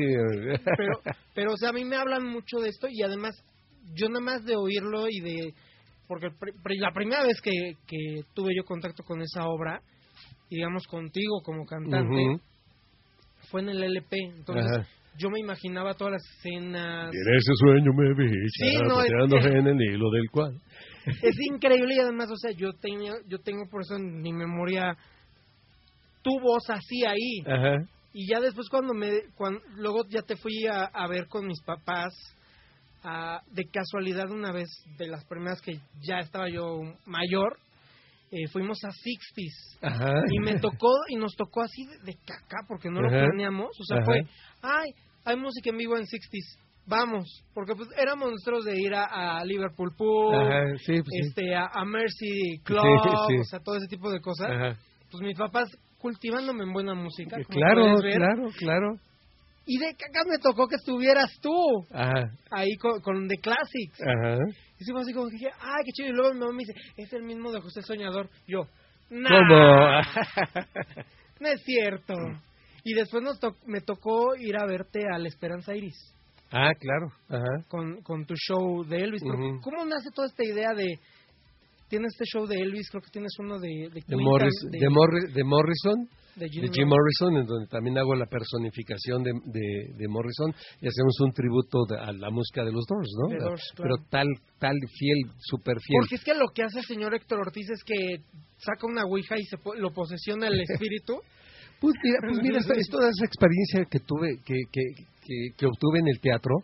[0.78, 1.02] Pero,
[1.34, 3.34] pero, o sea, a mí me hablan mucho de esto y además,
[3.94, 5.54] yo nada más de oírlo y de...
[6.08, 6.30] Porque
[6.80, 7.52] la primera vez que,
[7.88, 9.82] que tuve yo contacto con esa obra,
[10.50, 12.42] digamos contigo como cantante,
[13.50, 14.16] fue en el LP.
[14.38, 14.88] Entonces, Ajá.
[15.18, 17.12] yo me imaginaba todas las escenas.
[17.12, 20.62] Y en ese sueño me vi Sí, no, es en el hilo del cual.
[21.06, 24.96] Es increíble y además, o sea, yo tenía, yo tengo por eso en mi memoria
[26.22, 27.42] tu voz así ahí.
[27.46, 27.78] Ajá.
[28.14, 31.62] Y ya después cuando me, cuando, luego ya te fui a, a ver con mis
[31.64, 32.14] papás,
[33.06, 37.58] a- de casualidad una vez, de las primeras que ya estaba yo mayor,
[38.32, 39.78] eh, fuimos a Sixties.
[40.32, 43.70] Y me tocó, y nos tocó así de, de caca, porque no lo planeamos.
[43.80, 44.06] O sea, Ajá.
[44.06, 44.22] fue,
[44.62, 44.90] ay,
[45.24, 47.26] hay música en vivo en Sixties, vamos.
[47.54, 51.20] Porque pues éramos nosotros de ir a, a Liverpool Pool, Ajá, sí, pues sí.
[51.28, 52.82] este, a, a Mercy Club,
[53.30, 54.48] Sí, o sea, todo ese tipo de cosas.
[54.50, 54.78] Ajá.
[55.12, 57.38] Pues mis papás cultivándome en buena música.
[57.38, 58.14] como Claro, ver.
[58.16, 58.96] claro, claro.
[59.66, 61.52] Y de caca me tocó que estuvieras tú
[61.92, 62.30] Ajá.
[62.52, 64.00] ahí con, con The Classics.
[64.02, 64.38] Ajá.
[64.78, 66.10] Y así como que dije, ay, qué chido.
[66.10, 68.30] Y luego mi mamá me dice, es el mismo de José Soñador.
[68.48, 68.68] Yo,
[69.10, 70.02] no, ¿Cómo?
[71.40, 72.14] no es cierto.
[72.84, 75.96] Y después nos to- me tocó ir a verte a La Esperanza Iris
[76.52, 77.08] ah, claro.
[77.30, 77.68] Ajá.
[77.68, 79.24] con, con tu show de Elvis.
[79.24, 79.62] Ujú.
[79.62, 81.00] ¿Cómo nace toda esta idea de...
[81.88, 83.68] Tienes este show de Elvis, creo que tienes uno de...
[83.68, 87.46] De, De, Queen, Morris, de, de, Morri- de Morrison, de Jim de Jim Morrison, en
[87.46, 92.12] donde también hago la personificación de, de, de Morrison y hacemos un tributo de- a
[92.12, 93.38] la música de los Doors, ¿no?
[93.38, 94.28] Doors, Pero tal,
[94.60, 96.00] tal fiel, súper fiel.
[96.02, 98.18] Porque es que lo que hace el señor Héctor Ortiz es que
[98.58, 101.20] saca una ouija y se po- lo posesiona el espíritu.
[101.78, 104.82] Pues mira, pues mira, esta- es toda esa experiencia que tuve, que, que,
[105.22, 106.56] que, que obtuve en el teatro,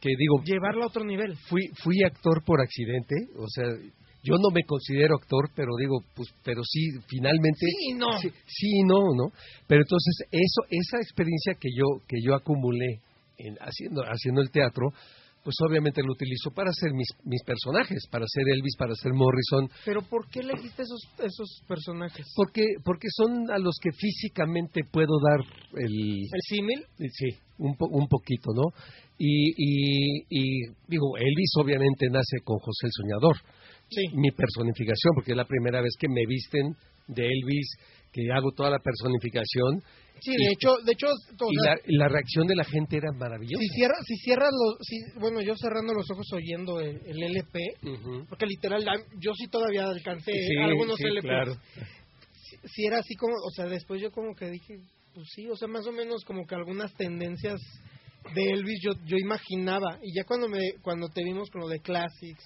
[0.00, 1.36] que digo, llevarlo a otro nivel.
[1.48, 3.66] fui, fui actor por accidente, o sea,
[4.22, 8.18] yo no me considero actor, pero digo, pues, pero sí, finalmente, Sí y no.
[8.20, 9.32] sí, sí no, ¿no?
[9.66, 13.00] Pero entonces eso, esa experiencia que yo, que yo acumulé
[13.38, 14.92] en, haciendo, haciendo el teatro,
[15.42, 19.70] pues obviamente lo utilizo para hacer mis, mis personajes, para hacer Elvis, para hacer Morrison,
[19.86, 22.26] Pero ¿por qué elegiste esos, esos personajes?
[22.36, 25.40] porque, porque son a los que físicamente puedo dar
[25.78, 25.92] el,
[26.30, 26.84] ¿El símil?
[26.98, 28.64] Sí, un, po- un poquito, ¿no?
[29.16, 33.36] Y, y, y, digo, Elvis obviamente nace con José el Soñador,
[33.90, 34.02] Sí.
[34.14, 36.74] mi personificación, porque es la primera vez que me visten
[37.08, 37.68] de Elvis,
[38.12, 39.82] que hago toda la personificación.
[40.20, 43.10] Sí, Y- de hecho, de hecho, y la, y la reacción de la gente era
[43.12, 43.58] maravillosa.
[43.62, 47.58] si cierras, si cierras los, si, bueno, yo cerrando los ojos oyendo el, el LP,
[47.82, 48.26] Ujú.
[48.28, 48.84] porque literal,
[49.18, 51.22] yo sí todavía alcancé Sí, algunos sí, LPs.
[51.22, 51.54] claro.
[52.34, 54.76] Si, si era así como, o sea, después yo como que dije,
[55.14, 57.58] pues sí, o sea, más o menos como que algunas tendencias
[58.34, 59.98] de Elvis yo, yo imaginaba.
[60.02, 62.44] Y ya cuando, me, cuando te vimos con lo de Classics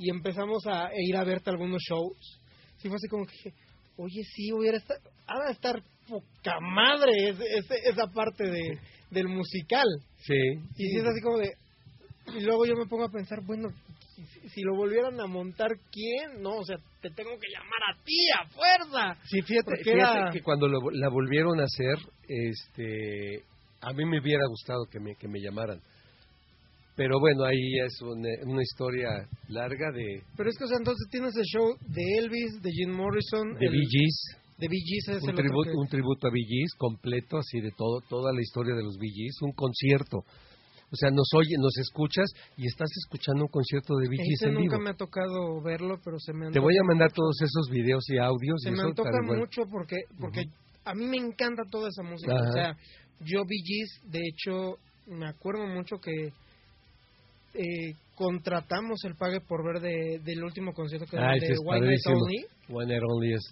[0.00, 2.40] y empezamos a ir a verte algunos shows,
[2.78, 3.52] sí fue así como que dije,
[3.98, 4.96] oye, sí, hubiera estar,
[5.28, 8.78] ha de estar poca madre ese, ese- esa parte de,
[9.10, 9.86] del musical.
[10.18, 10.34] Sí.
[10.76, 11.52] Y sí es así como de...
[12.34, 13.68] Y luego yo me pongo a pensar, bueno,
[14.14, 16.42] si, si lo volvieran a montar, ¿quién?
[16.42, 19.20] No, o sea, te tengo que llamar a ti, a fuerza.
[19.26, 21.96] Sí, fíjate, fíjate era- que cuando lo- la volvieron a hacer,
[22.28, 23.42] este,
[23.80, 25.80] a mí me hubiera gustado que me, que me llamaran.
[27.00, 29.08] Pero bueno, ahí es una, una historia
[29.48, 32.90] larga de, Pero es que, o sea, entonces tienes el show de Elvis, de Jim
[32.92, 36.26] Morrison, de el- Bee Gees, de Bee Gees, es un el tributo, que- un tributo
[36.28, 39.52] a Bee Gees completo, así de todo, toda la historia de los Bee Gees, un
[39.52, 40.18] concierto.
[40.92, 44.52] O sea, nos oye, nos escuchas y estás escuchando un concierto de Bee Gees en
[44.60, 44.84] nunca vivo.
[44.84, 48.18] me ha tocado verlo, pero se me Te voy a mandar todos esos videos y
[48.18, 48.60] audios.
[48.60, 49.38] Se y me eso, antoja igual.
[49.38, 50.44] mucho porque porque
[50.84, 52.34] a mí me encanta toda esa música.
[52.34, 52.48] Ajá.
[52.50, 52.76] O sea,
[53.20, 56.28] yo Bee Gees, de hecho, me acuerdo mucho que
[57.54, 61.86] eh, contratamos el pague por ver de, del último concierto que Ah, era de White
[61.86, 62.00] Night.
[62.06, 62.46] Only.
[62.68, 63.50] One and Only es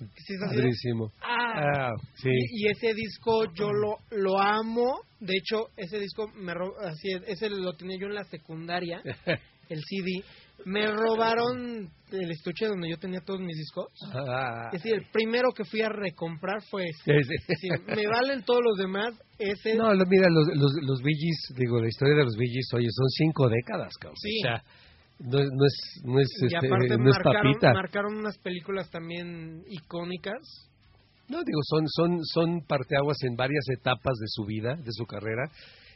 [0.48, 1.10] padrísimo.
[1.22, 2.28] Ah, Ah, sí.
[2.30, 5.00] Y, y ese disco yo lo, lo amo.
[5.18, 9.02] De hecho, ese disco me así es, ese lo tenía yo en la secundaria,
[9.68, 10.22] el CD.
[10.64, 13.86] Me robaron el estuche donde yo tenía todos mis discos.
[14.12, 17.16] Ah, Es decir, el primero que fui a recomprar fue ese.
[17.16, 17.34] ese.
[17.34, 19.14] Es decir, me valen todos los demás.
[19.38, 22.88] Ese No, lo- mira, los, los, los Gees, digo, la historia de los Gees, oye,
[22.90, 24.16] son cinco décadas, cabrón.
[24.20, 24.38] Sí.
[24.40, 24.62] O sea,
[25.20, 27.72] no, es- no es, no es, y este, aparte no es marcaron, papita.
[27.72, 30.68] marcaron unas películas también icónicas.
[31.28, 35.44] No, digo, son, son, son parteaguas en varias etapas de su vida, de su carrera,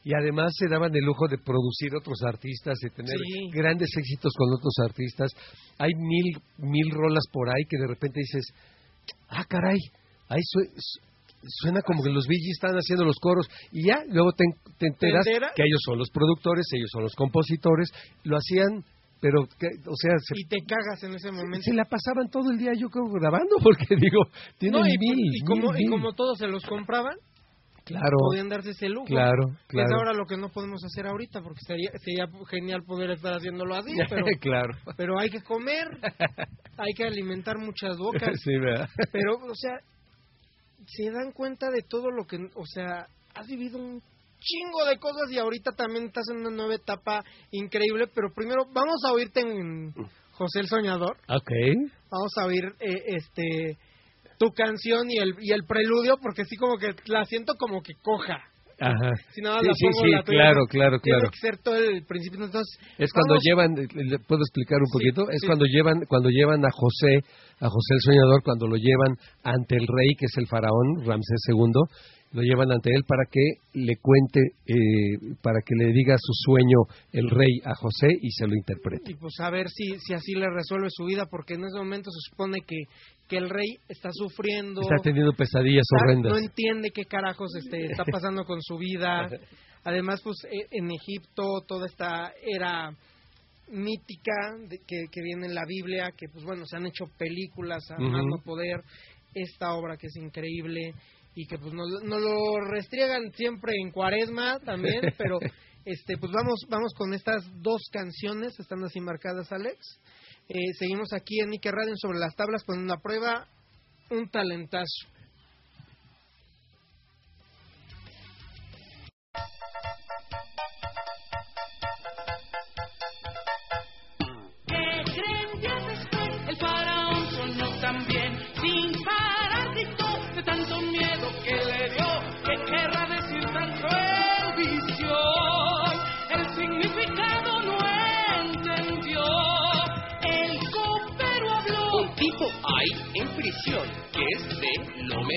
[0.04, 3.50] y además se daban el lujo de producir otros artistas y tener Sí.
[3.52, 5.30] grandes éxitos con otros artistas.
[5.78, 8.46] Hay mil, mil rolas por ahí que de repente dices,
[9.28, 9.78] ah, caray,
[10.28, 11.00] ahí sue- su-
[11.62, 14.44] suena como que los Gees están haciendo los coros, y ya, luego te,
[14.78, 17.88] te enteras que ellos son los productores, ellos son los compositores,
[18.24, 18.84] lo hacían,
[19.20, 21.62] pero, que, o sea, se, Y te cagas en ese momento.
[21.62, 24.22] se la pasaban todo el día, yo creo, grabando, porque digo,
[24.58, 25.90] tienen No, y, mil, y mil, como, y mil.
[25.90, 27.14] como todos se los compraban,
[27.92, 29.06] Claro, podían darse ese lujo.
[29.06, 29.96] claro, Que Es claro.
[29.98, 33.92] ahora lo que no podemos hacer ahorita, porque sería, sería genial poder estar haciéndolo así,
[34.08, 34.74] pero, claro.
[34.96, 35.86] pero hay que comer,
[36.78, 38.30] hay que alimentar muchas bocas.
[38.44, 38.88] Sí, ¿verdad?
[39.12, 39.78] Pero, o sea,
[40.86, 44.02] se dan cuenta de todo lo que, o sea, has vivido un
[44.40, 48.96] chingo de cosas y ahorita también estás en una nueva etapa increíble, pero primero vamos
[49.06, 49.92] a oírte en
[50.32, 51.50] José el Soñador, Ok.
[52.10, 53.78] vamos a oír eh, este
[54.42, 57.94] tu canción y el y el preludio porque sí como que la siento como que
[58.02, 58.42] coja.
[58.80, 59.12] Ajá.
[59.30, 61.30] Si nada Sí, la sí, pongo sí, la tuya, claro, pues, claro, tiene claro.
[61.30, 62.66] que ser todo el principio entonces
[62.98, 65.30] Es cuando vamos- llevan, ¿le puedo explicar un Sí, poquito?
[65.30, 65.46] es sí.
[65.46, 67.22] cuando llevan, cuando llevan a José,
[67.60, 71.42] a José el Soñador, cuando lo llevan ante el rey, que es el faraón, Ramsés
[71.46, 71.78] II,
[72.32, 73.40] lo llevan ante él para que
[73.74, 76.78] le cuente, eh, para que le diga su sueño
[77.12, 79.12] el rey a José y se lo interprete.
[79.12, 82.10] y pues a ver si si así le resuelve su vida porque en ese momento
[82.10, 82.76] se supone que
[83.28, 86.32] que el rey está sufriendo Está teniendo pesadillas está- horrendas.
[86.32, 89.28] no entiende qué carajos este, está pasando con su vida.
[89.84, 92.90] Además, pues e- en Egipto toda esta era
[93.68, 94.32] mítica
[94.68, 97.94] de- que, que viene en la Biblia, que pues bueno, se han hecho películas a
[97.94, 98.04] Ujú.
[98.10, 98.80] más no poder,
[99.34, 100.92] esta obra que es increíble
[101.34, 105.38] y que pues nos, nos lo restriegan siempre en cuaresma también, pero
[105.84, 109.78] este pues vamos vamos con estas dos canciones, están así marcadas Alex.
[110.48, 113.46] Eh, seguimos aquí en Ike Radio sobre las tablas poniendo a prueba
[114.10, 115.06] un talentazo.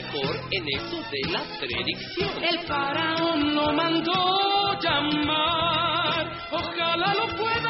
[0.06, 2.44] Mejor en eso de la predicción.
[2.44, 6.32] El faraón lo mandó llamar.
[6.52, 7.65] Ojalá lo puedas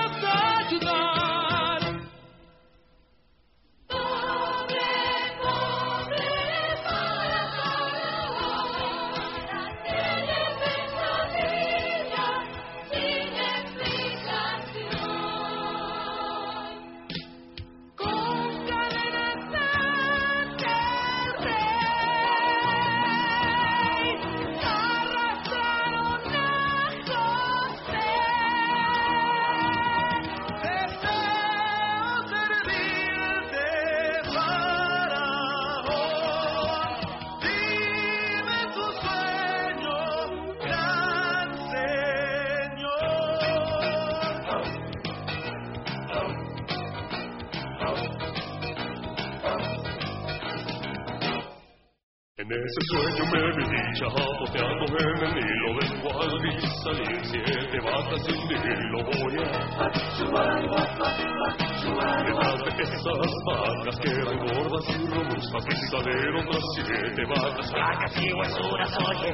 [66.02, 69.30] salir otras siete vacas flacas y huesudas oye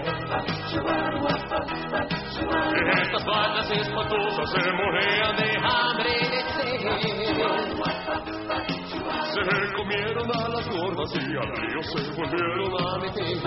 [3.02, 6.32] Estas vacas espantosas se morían de hambre
[9.32, 13.38] se comieron a las gordas y al río se volvieron a meter.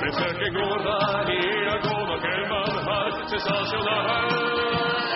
[0.00, 5.09] Pensé que engordaría con aquel manjar sensacional.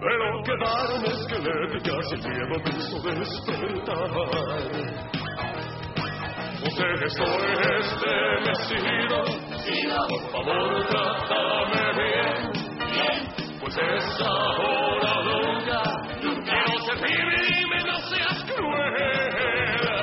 [0.00, 4.10] Pero quedaron esqueléticas y el miedo me hizo despertar.
[6.60, 9.16] José, estoy estremecido.
[10.08, 12.40] Por favor, trátame bien.
[13.60, 15.80] Pues es ahora nunca.
[16.20, 19.94] Quiero ser libre, dime, no seas cruel.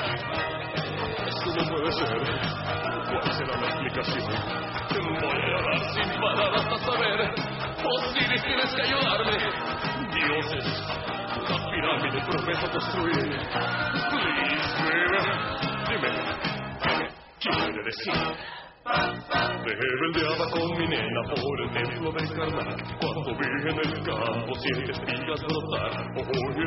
[1.27, 2.19] Esto no puede ser.
[3.09, 4.25] ¿Cuál será la explicación?
[5.21, 7.50] Voy a dar sin parar hasta saber.
[7.83, 9.37] Osiris, tienes que ayudarme.
[10.13, 10.67] Dioses,
[11.49, 13.39] la pirámide prometo construir.
[14.09, 15.21] Please, baby.
[15.89, 16.11] Dime,
[17.39, 18.13] ¿qué quiere decir?
[18.83, 24.91] Rebeldeaba con mi nena por el templo de Karnak Cuando vi en el campo siete
[24.91, 26.65] espigas brotar Oye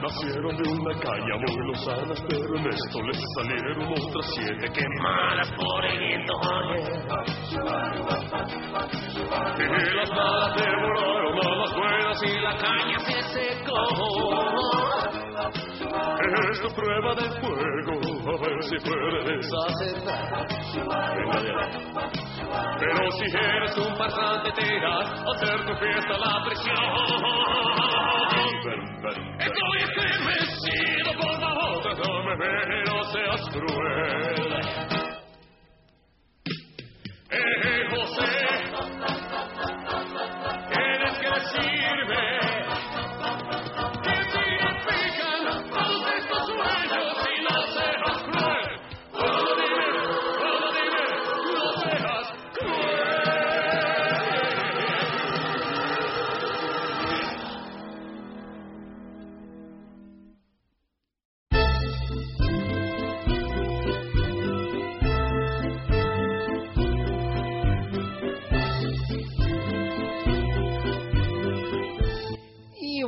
[0.00, 5.84] Nacieron de una caña muy lozanas Pero en esto les salieron otras siete quemadas por
[5.86, 6.34] el viento.
[9.58, 9.60] Y
[9.96, 13.74] las malas devoraron a las buenas y la caña se secó
[15.38, 20.46] esta prueba de fuego, a ver si puedes aceptar.
[22.80, 27.78] Pero si eres un farsante, te irás a hacer tu fiesta la presión.
[29.38, 34.48] Estoy estremecido, por favor, trátame bien y no seas cruel.
[37.30, 38.67] Eh, José,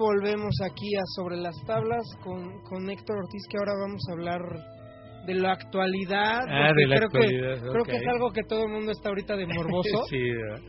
[0.01, 4.40] volvemos aquí a Sobre las Tablas con, con Héctor Ortiz, que ahora vamos a hablar
[5.26, 6.40] de la actualidad.
[6.48, 9.11] Ah, de la creo actualidad, Que, creo que es algo que todo el mundo está
[9.11, 10.05] ahorita de morboso.
[10.09, 10.16] sí.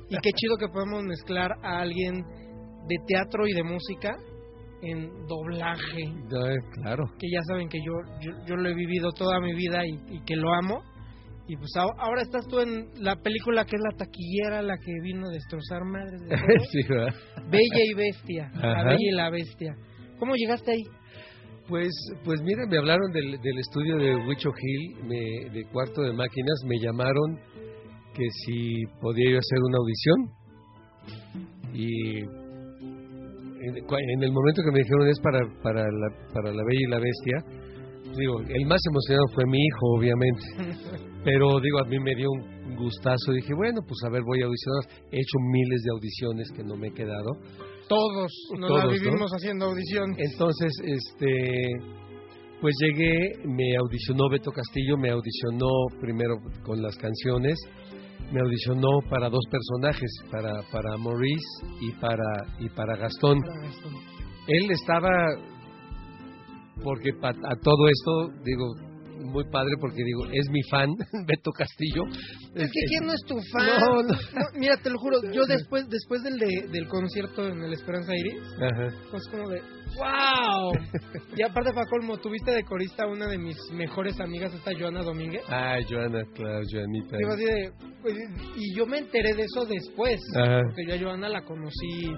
[0.09, 2.21] Y qué chido que podemos mezclar a alguien
[2.87, 4.11] de teatro y de música
[4.81, 6.03] en doblaje.
[6.81, 7.05] Claro.
[7.17, 10.21] Que ya saben que yo, yo, yo lo he vivido toda mi vida y, y
[10.25, 10.81] que lo amo.
[11.51, 15.27] Y pues ahora, estás tú en la película que es la taquillera, la que vino
[15.27, 16.65] a destrozar madres de todo.
[16.71, 16.79] sí.
[17.49, 18.49] Bella y Bestia.
[18.55, 18.83] La.
[18.85, 19.75] Bella y la Bestia.
[20.17, 20.83] ¿Cómo llegaste ahí?
[21.67, 21.89] Pues,
[22.23, 26.55] pues mira, me hablaron del, del estudio de Wicho Hill, me- de cuarto de máquinas,
[26.65, 27.37] me llamaron
[28.13, 30.17] que si podía yo hacer una audición
[31.73, 36.79] y en, en el momento que me dijeron es para, para, la, para la Bella
[36.87, 37.43] y la Bestia,
[38.17, 40.43] digo, el más emocionado fue mi hijo, obviamente,
[41.23, 44.45] pero digo, a mí me dio un gustazo, dije, bueno, pues a ver, voy a
[44.45, 47.31] audicionar, he hecho miles de audiciones que no me he quedado,
[47.87, 48.91] Todos nos Todos, la ¿no?
[48.91, 50.15] vivimos haciendo audición.
[50.17, 51.67] entonces, este,
[52.61, 55.67] pues llegué, me audicionó Beto Castillo, me audicionó
[55.99, 57.57] primero con las canciones,
[58.31, 62.23] me audicionó para dos personajes, para para Maurice y para
[62.59, 63.39] y para Gastón.
[64.47, 65.09] Él estaba
[66.83, 68.65] porque pa- a todo esto digo
[69.23, 70.89] muy padre porque digo es mi fan
[71.27, 72.05] Beto Castillo.
[72.55, 73.79] Es que quién no es tu fan.
[73.79, 74.13] No, no.
[74.13, 78.13] No, mira, te lo juro, yo después después del de- del concierto en el Esperanza
[78.15, 78.87] Iris, Ajá.
[79.11, 79.61] pues como de
[79.95, 80.71] wow.
[81.37, 85.43] y aparte para colmo, tuviste de corista una de mis mejores amigas, esta Joana Domínguez.
[85.49, 87.17] Ay, Joana, claro, Joanita.
[87.17, 87.71] Digo así de,
[88.01, 88.15] pues,
[88.55, 90.61] y yo me enteré de eso después, Ajá.
[90.63, 92.09] porque yo a Joana la conocí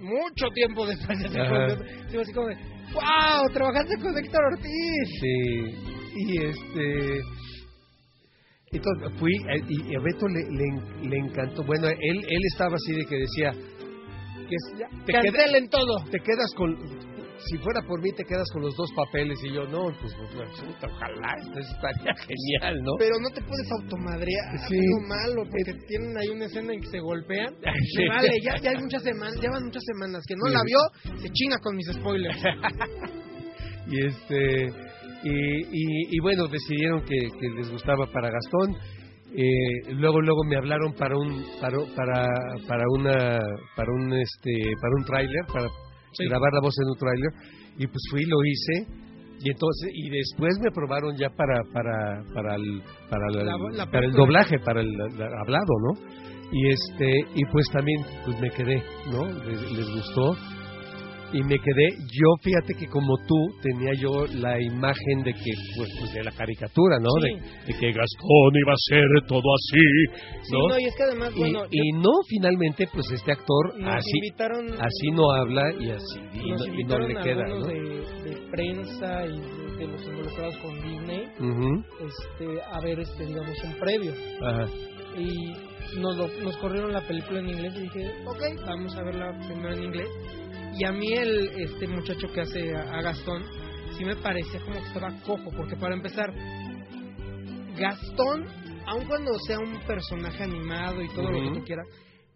[0.00, 2.20] mucho tiempo después de ese concierto.
[2.20, 2.56] Así como de,
[2.94, 5.08] wow, trabajaste con Héctor Ortiz.
[5.20, 5.64] Sí,
[6.16, 7.20] y este.
[8.72, 11.62] Entonces fui, eh, y a Beto le, le, le encantó.
[11.64, 13.52] Bueno, él, él estaba así de que decía:
[14.48, 16.04] que es- te, queda- Cancelen todo.
[16.10, 16.76] te quedas con.
[17.48, 20.30] Si fuera por mí te quedas con los dos papeles y yo, no, pues, pues
[20.60, 22.92] puta, ojalá, esto estaría genial, ¿no?
[22.98, 24.76] Pero no te puedes automadrear, Sí.
[24.76, 27.54] es malo, porque tienen ahí una escena en que se golpean.
[27.96, 28.02] Sí.
[28.04, 30.52] Y Vale, ya, ya hay muchas semanas, llevan muchas semanas que no Sí.
[30.54, 32.42] la vio, se chinga con mis spoilers.
[33.88, 34.66] y este
[35.24, 38.76] y, y, y bueno decidieron que, que les gustaba para Gastón
[39.34, 42.26] Eh, luego luego me hablaron para un para para
[42.68, 43.38] para una
[43.76, 45.68] para un este para un tráiler para
[46.12, 46.24] Sí.
[46.28, 47.30] grabar la voz en un tráiler
[47.78, 48.86] y pues fui lo hice
[49.44, 54.06] y entonces y después me probaron ya para para para el para, La- la para
[54.06, 56.00] el doblaje para el, la- hablado no
[56.52, 60.36] y este y pues también pues me quedé no les, les gustó
[61.32, 65.88] y me quedé yo fíjate que como tú tenía yo la imagen de que pues,
[65.98, 67.28] pues, de la caricatura no Sí.
[67.34, 69.80] de, de que Gastón iba a ser todo así
[70.42, 71.32] Sí, no, no, y es que además,
[71.70, 76.50] y, no finalmente pues este actor nos así invitaron, así no habla y así y
[76.50, 77.60] nos no, y no le queda ¿no?
[77.66, 77.74] de,
[78.24, 81.28] de prensa y de, de los involucrados con Disney
[82.00, 84.12] este, a ver, este, digamos, un previo.
[84.42, 84.66] ajá.
[85.18, 85.52] y
[85.98, 89.74] nos, lo- nos corrieron la película en inglés y dije, ok, vamos a verla primero
[89.74, 90.08] en inglés.
[90.78, 93.42] Y a mí el este muchacho que hace a, a Gastón,
[93.96, 96.32] sí me parecía como que estaba cojo, porque para empezar,
[97.76, 98.46] Gastón,
[98.86, 101.86] aun cuando sea un personaje animado y todo lo que tú quieras,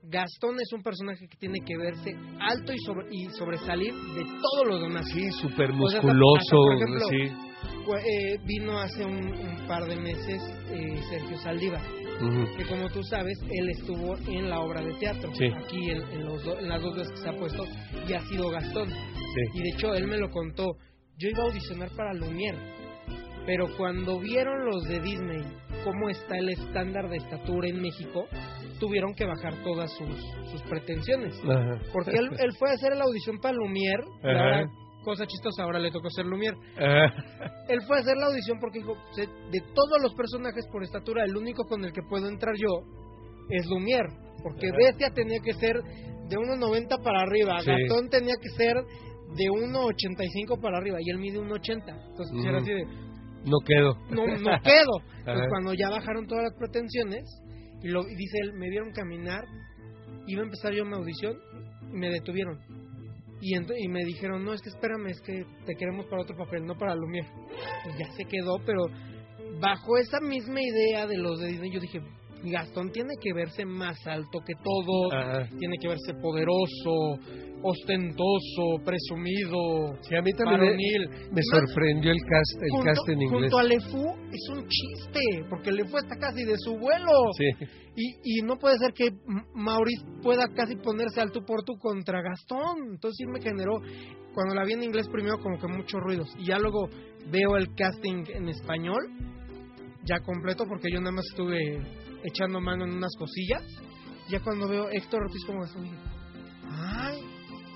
[0.03, 4.66] Gastón es un personaje que tiene que verse alto y, sobre, y sobresalir de todos
[4.68, 5.07] los demás.
[5.12, 7.97] sí súper musculoso hasta, por ejemplo, sí.
[7.97, 11.82] eh, vino hace un, un par de meses eh, Sergio Saldívar
[12.56, 15.46] Que como tú sabes, él estuvo en la obra de teatro, Sí.
[15.46, 17.64] aquí en, en los do- en las dos veces que se ha puesto,
[18.08, 18.88] y ha sido Gastón.
[18.88, 20.64] sí Y de hecho, él me lo contó.
[21.18, 22.58] Yo iba a audicionar para Lumière,
[23.46, 25.42] pero cuando vieron los de Disney
[25.84, 28.26] cómo está el estándar de estatura en México,
[28.80, 31.34] tuvieron que bajar todas sus, sus pretensiones.
[31.44, 31.78] Ajá.
[31.92, 34.04] Porque él, él fue a hacer la audición para Lumière,
[35.07, 36.59] cosa chistosa, ahora le tocó ser Lumière.
[36.76, 37.14] Ajá.
[37.68, 41.36] Él fue a hacer la audición porque dijo, de, todos los personajes por estatura, el
[41.36, 42.82] único con el que puedo entrar yo
[43.48, 44.11] es Lumière.
[44.42, 44.66] Porque.
[44.76, 47.70] Bestia tenía que ser de 1,90 para arriba, Sí.
[47.70, 51.86] Gastón tenía que ser de 1,85 para arriba y él mide 1,80.
[51.86, 52.62] Entonces pues, era Ujú.
[52.62, 52.84] así de,
[53.46, 54.94] no quedo no, no quedo.
[55.18, 57.24] Entonces cuando ya bajaron todas las pretensiones,
[57.82, 59.44] y, lo, y dice él, me vieron caminar,
[60.26, 61.36] iba a empezar yo mi audición
[61.92, 62.59] y me detuvieron.
[63.49, 66.66] Y, y me dijeron, no, es que espérame, es que te queremos para otro papel,
[66.66, 67.30] no para Lumière.
[67.84, 68.86] Y ya se quedó, pero
[69.61, 72.01] bajo esa misma idea de los de Disney, yo dije,
[72.45, 75.49] Gastón tiene que verse más alto que todos, Ajá.
[75.59, 77.18] tiene que verse poderoso,
[77.62, 81.09] ostentoso, presumido, Sí, a mí también me, varonil.
[81.30, 84.68] me Más sorprendió el cast el junto, cast en inglés junto a Lefou es un
[84.68, 87.11] chiste, porque Lefou está casi de su vuelo.
[87.37, 87.45] sí
[87.97, 89.11] Y, y no puede ser que
[89.55, 92.91] Maurice pueda casi ponerse al tú por tú contra Gastón.
[92.93, 93.78] Entonces sí me generó,
[94.34, 96.28] cuando la vi en inglés primero como que muchos ruidos.
[96.39, 96.89] Y ya luego
[97.30, 99.03] veo el casting en español,
[100.05, 101.80] ya completo, porque yo nada más estuve
[102.27, 103.62] echando mano en unas cosillas.
[104.29, 105.97] Ya cuando veo Héctor Ortiz como Gastón, dije,
[106.68, 107.22] ay,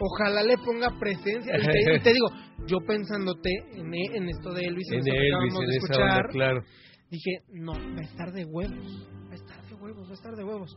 [0.01, 1.57] ojalá le ponga presencia.
[1.59, 2.27] Y te, y te digo,
[2.67, 6.21] yo pensándote en, e- en esto de Elvis, en, en Elvis en de esa escuchar,
[6.21, 6.63] onda claro
[7.11, 10.33] dije, no, va a estar de huevos, va a estar de huevos, va a estar
[10.37, 10.77] de huevos.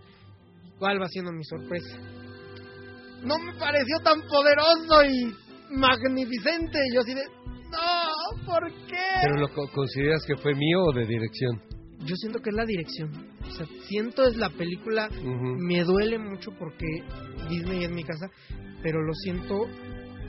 [0.79, 1.95] ¿Cuál va siendo mi sorpresa?
[3.23, 5.31] No me pareció tan poderoso y
[5.75, 6.79] magnificente.
[6.93, 7.21] Yo así de,
[7.69, 9.05] no, ¿por qué?
[9.21, 11.61] pero lo co- consideras que fue mío o de dirección
[12.05, 13.11] Yo siento que es la dirección.
[13.47, 15.09] O sea, siento es la película,
[15.57, 16.85] me duele mucho porque
[17.49, 18.29] Disney es mi casa,
[18.81, 19.67] pero lo siento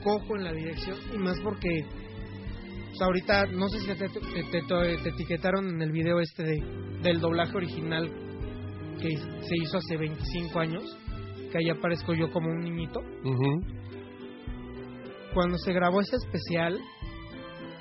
[0.03, 1.69] cojo en la dirección y más porque
[2.89, 6.43] pues ahorita no sé si te, te- te- te- te etiquetaron en el video este
[6.43, 6.63] de,
[7.01, 8.09] del doblaje original
[9.01, 10.83] que se hizo hace 25 años,
[11.51, 13.01] que ahí aparezco yo como un niñito.
[15.33, 16.79] Cuando se grabó ese especial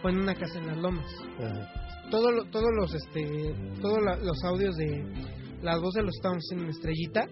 [0.02, 1.06] fue en una casa en las lomas.
[1.38, 1.83] Ajá.
[2.10, 5.04] Todo lo- todos los este todos la- los audios de
[5.62, 7.26] las voces los estábamos en estrellita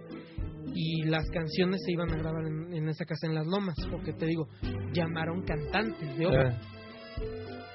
[0.75, 4.13] y las canciones se iban a grabar en, en esa casa en las lomas porque
[4.15, 4.49] te digo
[4.93, 6.59] llamaron cantantes de obra.
[6.61, 6.69] Ah,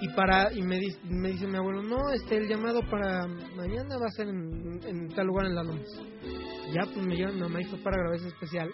[0.02, 3.98] y para y me dice, me dice mi abuelo no este el llamado para mañana
[3.98, 5.88] va a ser en, en tal lugar en las lomas
[6.74, 8.70] ya pues me llevan mi mamá y fue para grabar ese especial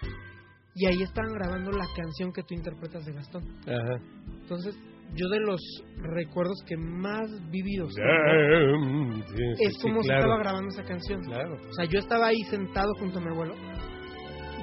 [0.75, 3.43] y ahí estaban grabando la canción que tú interpretas de Gastón.
[3.67, 3.99] Ajá.
[4.41, 4.75] entonces
[5.15, 5.61] yo de los
[5.97, 10.19] recuerdos que más vividos tengo, Sí, sí, es sí, como claro.
[10.21, 11.55] estaba grabando esa canción Claro.
[11.69, 13.53] o sea yo estaba ahí sentado junto a mi abuelo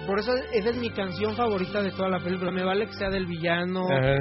[0.07, 3.11] por eso esa es mi canción favorita de toda la película me vale que sea
[3.11, 4.17] del villano Ajá.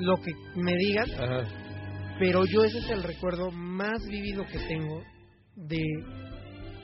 [0.00, 1.48] lo que me digan Ajá.
[2.18, 5.02] pero yo ese es el recuerdo más vivido que tengo
[5.56, 5.82] de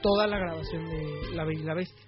[0.03, 2.05] toda la grabación de La Bella y la Bestia.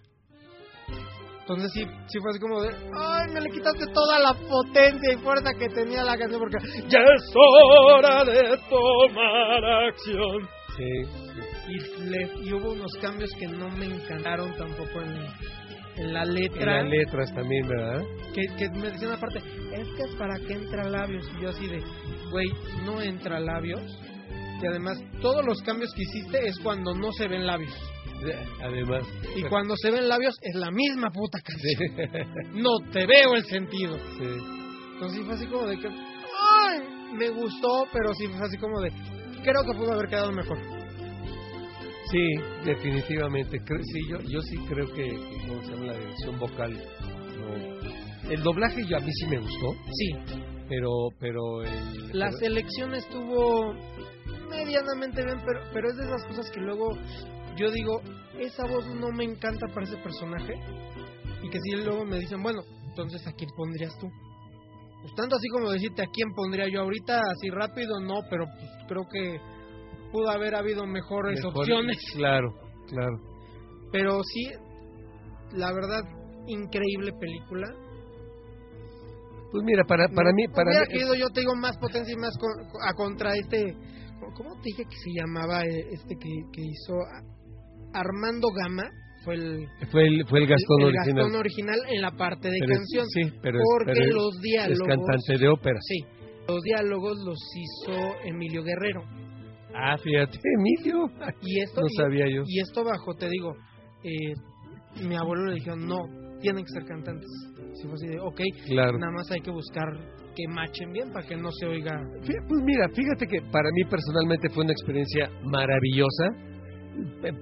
[1.46, 5.16] Entonces sí, sí fue así como de, ay, me le quitaste toda la potencia y
[5.18, 6.56] fuerza que tenía la canción porque
[6.88, 10.48] Ya es hora de tomar acción.
[10.76, 10.90] Sí.
[11.68, 16.34] y, le- y hubo unos cambios que no me encantaron tampoco en, en la En
[16.34, 16.82] letra.
[16.82, 18.02] las letras también, ¿verdad?
[18.34, 19.38] que, que me decían aparte,
[19.72, 21.30] es que es para que entra labios.
[21.38, 21.80] Y yo así de,
[22.30, 22.46] güey,
[22.84, 23.82] no entra labios.
[24.62, 27.72] Y además, todos los cambios que hiciste es cuando no se ven labios.
[28.62, 29.02] Además.
[29.36, 31.44] Y cuando se ven labios es la misma puta Sí.
[31.76, 32.62] canción.
[32.62, 33.96] No te veo el sentido.
[33.96, 34.24] Sí.
[34.94, 36.80] Entonces fue así como de que, ay,
[37.18, 38.90] me gustó, pero sí fue así como de,
[39.42, 40.58] creo que pudo haber quedado mejor.
[42.10, 42.28] Sí,
[42.64, 43.58] definitivamente.
[43.92, 45.86] Sí, yo, yo sí creo que, que ¿cómo se llama?
[45.86, 46.72] la dirección vocal.
[46.72, 48.30] no.
[48.30, 52.94] El doblaje yo a mí sí me gustó, Sí, pero pero el, la pero- selección
[52.94, 53.74] estuvo
[54.48, 56.96] medianamente bien, pero, pero es de esas cosas que luego
[57.56, 58.00] yo digo,
[58.38, 60.54] esa voz no me encanta para ese personaje.
[61.42, 64.08] Y que si luego me dicen, bueno, entonces ¿a quién pondrías tú?
[65.02, 68.70] Pues tanto así como decirte a quién pondría yo ahorita, así rápido, no, pero pues
[68.88, 69.38] creo que
[70.10, 71.98] pudo haber habido mejores mejor- opciones.
[72.14, 72.54] Claro,
[72.88, 73.16] claro.
[73.92, 74.46] Pero sí,
[75.52, 76.00] la verdad,
[76.46, 77.66] increíble película.
[79.52, 82.36] Pues mira, para para mí para mí querido yo te digo más potencia y más
[82.38, 83.72] con- a contra este
[84.36, 86.94] ¿cómo te dije que se llamaba eh, este que, que hizo
[87.94, 88.84] Armando Gama
[89.24, 91.14] fue el fue el fue el Gastón el original.
[91.24, 94.14] Gastón original en la parte de Pero es- canción sí, pero es- porque pero es-
[94.14, 95.78] los es diálogos cantante de ópera.
[95.80, 95.98] sí
[96.46, 99.02] los diálogos los hizo Emilio Guerrero
[99.76, 101.06] Ah, fíjate, Emilio.
[101.42, 102.42] y esto No y- sabía yo.
[102.46, 103.54] y esto bajo te digo
[104.04, 104.34] eh,
[105.08, 105.98] mi abuelo le dijo no
[106.40, 107.26] tienen que ser cantantes
[107.74, 108.98] si fue así de ok Claro.
[108.98, 109.86] nada más hay que buscar
[110.36, 114.48] que machen bien para que no se oiga Pues mira, fíjate que para mí personalmente
[114.50, 116.24] fue una experiencia maravillosa,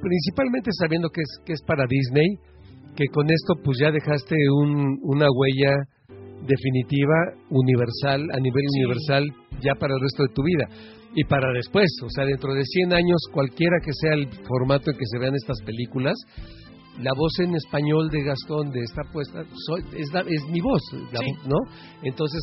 [0.01, 2.37] principalmente sabiendo que es, que es para Disney,
[2.97, 5.75] que con esto pues ya dejaste un, una huella
[6.47, 7.15] definitiva,
[7.51, 8.81] universal, a nivel Sí.
[8.81, 9.25] universal,
[9.63, 10.67] ya para el resto de tu vida.
[11.15, 14.97] Y para después, o sea, dentro de 100 años, cualquiera que sea el formato en
[14.97, 16.15] que se vean estas películas,
[17.01, 20.83] la voz en español de Gastón de esta puesta soy, es, la- es mi voz,
[21.13, 21.27] la Sí.
[21.27, 21.57] vo- ¿no?
[22.03, 22.41] Entonces,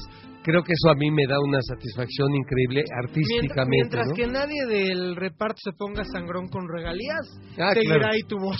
[0.49, 3.69] creo que eso a mí me da una satisfacción increíble Mientras, artísticamente.
[3.77, 4.13] mientras ¿no?
[4.15, 7.25] que nadie del reparto se ponga sangrón con regalías,
[7.57, 8.13] Ah, seguirá claro.
[8.13, 8.57] ahí tu voz.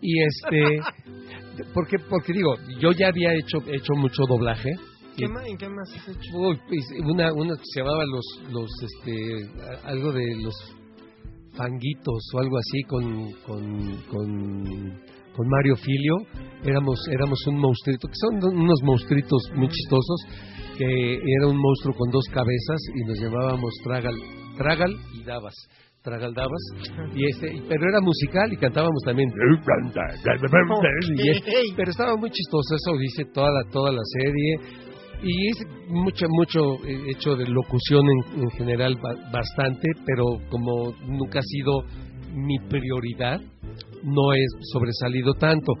[0.00, 0.80] Y este,
[1.72, 4.70] porque, porque digo, yo ya había hecho, hecho mucho doblaje.
[5.16, 6.30] ¿Qué más, ¿En qué más has hecho?
[6.68, 9.48] Pues, una, una que se llamaba los, los, este,
[9.84, 10.54] algo de los
[11.56, 15.00] fanguitos o algo así con, con, con,
[15.36, 16.16] con Mario Filio.
[16.64, 20.20] Éramos, éramos un monstruito, que son unos monstruitos muy chistosos,
[20.76, 24.14] que era un monstruo con dos cabezas y nos llamábamos Tragal,
[24.56, 25.54] Tragal y Davas.
[26.02, 26.60] Tragal Davas,
[27.14, 29.26] y este, pero era musical y cantábamos también.
[31.16, 34.84] Y pero estaba muy chistoso, eso dice toda la, toda la serie.
[35.22, 35.56] Y es
[35.88, 41.42] mucho, mucho eh, hecho de locución en, en general, ba- bastante, pero como nunca ha
[41.42, 41.84] sido
[42.34, 43.40] mi prioridad,
[44.02, 45.72] no he sobresalido tanto.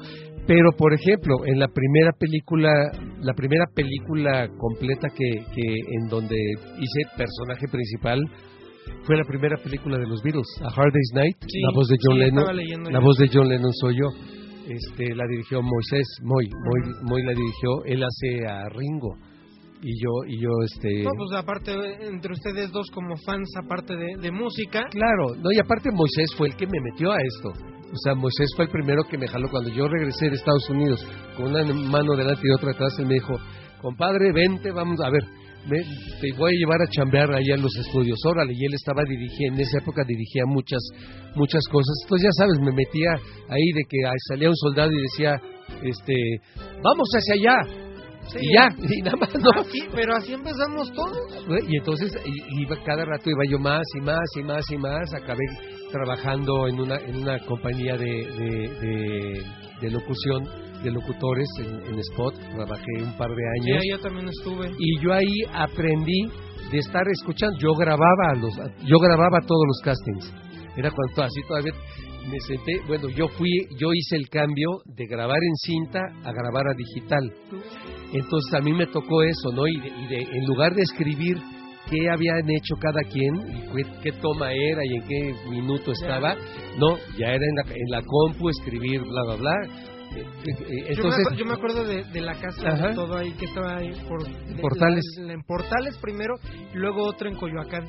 [0.46, 2.70] Pero, por ejemplo, en la primera película,
[3.24, 8.20] la primera película completa que, que en donde hice personaje principal,
[9.04, 11.96] fue la primera película de los Beatles, A Hard Day's Night, Sí, la voz de
[12.02, 12.92] John sí, Lennon.
[12.92, 14.08] La voz de John Lennon soy yo.
[14.66, 19.16] Este, la dirigió Moisés, Moy, Moy, Moy la dirigió, él hace a Ringo.
[19.82, 21.72] Y yo y yo este No, pues aparte,
[22.06, 26.48] entre ustedes dos como fans, aparte de, de música, Claro, no, y aparte Moisés fue
[26.48, 27.73] el que me metió a esto.
[27.92, 31.04] O sea, Moisés fue el primero que me jaló cuando yo regresé de Estados Unidos
[31.36, 32.92] con una mano delante y otra atrás.
[32.98, 33.38] Él me dijo,
[33.80, 35.22] compadre, vente, vamos a ver,
[35.68, 35.84] me-
[36.20, 38.18] te voy a llevar a chambear ahí a los estudios.
[38.26, 40.80] Órale, y él estaba dirigiendo, en esa época dirigía muchas,
[41.36, 41.94] muchas cosas.
[42.04, 43.10] Entonces, ya sabes, me metía
[43.48, 45.40] ahí de que salía un soldado y decía,
[45.82, 46.14] este,
[46.82, 47.84] vamos hacia allá.
[48.26, 48.38] Sí.
[48.40, 48.68] Y ya,
[48.98, 49.50] y nada más, ¿no?
[49.60, 51.18] así, pero así empezamos todos.
[51.68, 52.10] Y entonces
[52.58, 55.14] iba cada rato iba yo más y más y más y más.
[55.14, 55.44] Acabé
[55.98, 59.42] trabajando en una en una compañía de, de, de-
[59.80, 60.44] de locución
[60.82, 62.34] de locutores en, en Spot.
[62.34, 64.70] Trabajé un par de Sí, años yo también estuve.
[64.78, 66.20] y yo ahí aprendí
[66.70, 67.56] de estar escuchando.
[67.60, 70.32] Yo grababa a los yo grababa todos los castings.
[70.76, 71.72] Era cuando así todavía
[72.30, 72.72] me senté.
[72.88, 77.24] Bueno, yo fui yo hice el cambio de grabar en cinta a grabar a digital.
[78.12, 79.66] Entonces a mí me tocó eso, ¿no?
[79.66, 81.36] Y, de- y de- en lugar de escribir
[81.90, 86.34] qué habían hecho cada quien, y qué, qué toma era y en qué minuto estaba,
[86.78, 89.52] no, ya era en la, en la compu escribir, bla, bla, bla.
[90.16, 92.88] Eh, eh, yo, me, yo acuerdo de, de la casa, Ajá.
[92.88, 94.22] de todo ahí, que estaba ahí por...
[94.24, 95.04] de- Portales.
[95.18, 96.34] la- en Portales primero,
[96.72, 97.86] y luego otro en Coyoacán.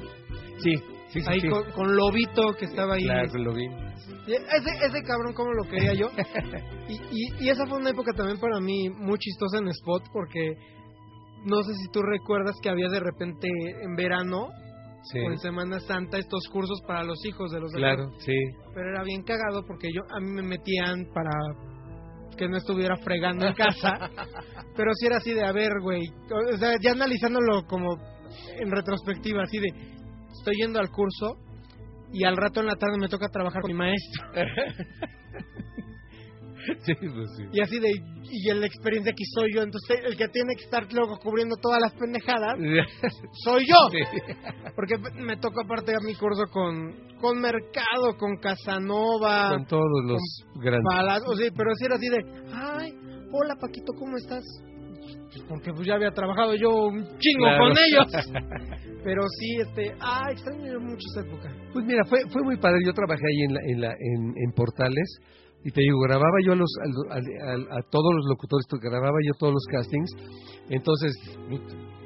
[0.58, 0.74] sí,
[1.10, 1.48] Sí, sí, ahí sí.
[1.48, 3.04] Con, con Lobito que estaba ahí.
[3.04, 3.66] Claro, lo vi.
[4.28, 6.10] Y Ese, ese cabrón, como lo quería yo.
[6.90, 10.56] Y, y, y esa fue una época también para mí muy chistosa en Spot porque
[11.46, 13.48] no sé si tú recuerdas que había de repente
[13.82, 14.50] en verano
[15.12, 18.34] Sí, o en Semana Santa estos cursos para los hijos de los claro, sí.
[18.74, 21.30] Pero era bien cagado porque yo a mí me metían para
[22.36, 24.10] que no estuviera fregando en casa.
[24.76, 26.02] pero sí era así de, a ver, güey.
[26.54, 27.98] O sea, ya analizándolo como
[28.60, 29.68] en retrospectiva, así de,
[30.32, 31.38] estoy yendo al curso
[32.12, 34.24] y al rato en la tarde me toca trabajar con mi maestro.
[36.86, 37.44] Sí, pues sí.
[37.52, 37.90] Y así de,
[38.24, 41.56] y en la experiencia aquí soy yo, entonces el que tiene que estar luego cubriendo
[41.62, 42.58] todas las pendejadas
[43.44, 43.76] soy yo.
[43.92, 44.00] Sí.
[44.76, 50.22] Porque me tocó aparte a mi curso con, con Mercado, con Casanova, Con todos los
[50.62, 50.86] grandes.
[50.90, 52.18] Palas, o sea, pero sí era así de,
[52.54, 52.94] ay,
[53.32, 54.44] hola Paquito, ¿cómo estás?
[55.32, 57.64] Pues porque pues ya había trabajado yo un chingo Claro.
[57.66, 58.08] con ellos.
[59.04, 61.54] Pero sí, este, ah, extraño mucho esa época.
[61.74, 62.80] Pues mira, fue, fue muy padre.
[62.86, 65.20] Yo trabajé ahí en, la, en, la, en, en Portales
[65.66, 66.70] y te digo, grababa yo a, los,
[67.10, 70.12] a, a- a- a todos los locutores, grababa yo todos los castings.
[70.70, 71.12] Entonces,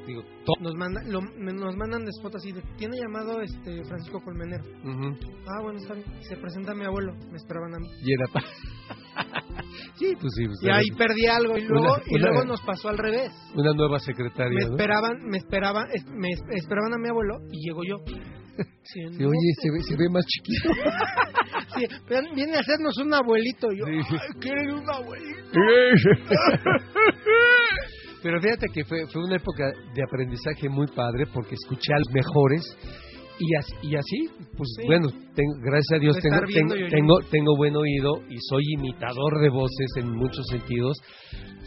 [0.06, 0.22] digo,
[0.60, 4.64] Nos, manda, lo- me- nos mandan de spot así de, tiene llamado este Francisco Colmenero.
[4.82, 5.14] Ujú.
[5.46, 6.06] Ah, bueno, está bien.
[6.22, 7.88] Se presenta mi abuelo, me esperaban a mí.
[8.02, 8.24] y era
[9.98, 10.44] sí, pues sí.
[10.46, 13.30] pues Y ahí perdí algo y luego, Una- y una- luego nos pasó al revés.
[13.54, 14.70] una nueva Me secretaria, ¿no?
[14.76, 17.96] esperaban, me esperaban, es- me es- esperaban a mi abuelo y llego yo.
[18.84, 20.68] Sí, oye, se ve, se ve más chiquito.
[21.78, 23.70] Sí, pero viene a hacernos un abuelito.
[23.70, 23.92] Yo, Sí.
[24.72, 25.50] un abuelito.
[28.22, 32.10] Pero fíjate que fue, fue una época de aprendizaje muy padre porque escuché a los
[32.12, 32.62] mejores
[33.38, 34.86] y así, y así pues Sí.
[34.86, 39.48] bueno, tengo, gracias a Dios tengo, tengo, tengo, tengo buen oído y soy imitador de
[39.48, 40.98] voces en muchos sentidos,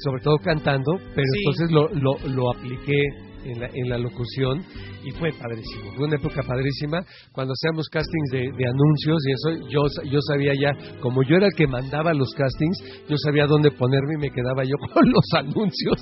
[0.03, 1.39] sobre todo cantando, pero Sí.
[1.39, 3.01] entonces lo, lo, lo apliqué
[3.45, 4.63] en la, en la locución
[5.03, 7.03] y fue padrísimo, fue una época padrísima.
[7.31, 11.47] Cuando hacíamos castings de, de anuncios y eso, yo, yo sabía ya, como yo era
[11.47, 12.77] el que mandaba los castings,
[13.09, 15.99] yo sabía dónde ponerme y me quedaba yo con los anuncios.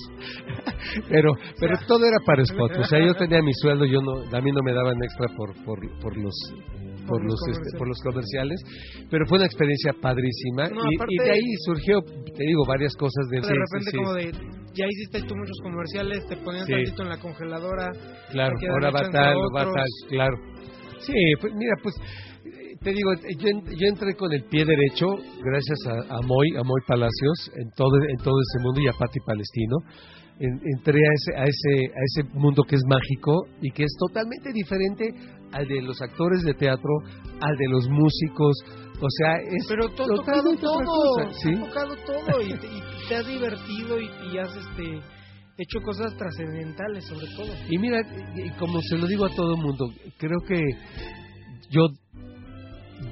[1.09, 4.41] pero pero todo era para spot, o sea, yo tenía mi sueldo, yo no, a
[4.41, 6.33] mí no me daban extra por, por, por los
[7.11, 8.59] por Por los, este, por los comerciales,
[9.11, 12.95] pero fue una experiencia padrísima No, y, aparte- y de ahí surgió, te digo, varias
[12.95, 13.97] cosas de De sí, sí, repente sí.
[13.97, 14.31] como de,
[14.73, 16.71] ya hiciste tú muchos comerciales, te ponían Sí.
[16.71, 17.91] tantito en la congeladora.
[18.31, 20.37] Claro, ahora va tal, va tal, claro.
[20.99, 21.95] Sí, pues mira, pues
[22.81, 25.05] te digo, yo, yo entré con el pie derecho
[25.43, 28.93] gracias a, a Moy, a Moy Palacios, en todo, en todo ese mundo y a
[28.93, 29.77] Pati Palestino.
[30.43, 33.91] En- entré a ese, a, ese, a ese mundo que es mágico y que es
[33.99, 35.13] totalmente diferente
[35.53, 36.89] al de los actores de teatro,
[37.41, 38.55] al de los músicos.
[38.99, 41.53] O sea, es Pero has tocado todo, ¿sí?
[41.53, 44.99] has tocado todo y, te- y te has divertido y, y has este
[45.57, 47.53] hecho cosas trascendentales sobre todo.
[47.69, 48.01] Y mira,
[48.35, 49.85] y como se lo digo a todo el mundo,
[50.17, 50.59] creo que
[51.69, 51.87] yo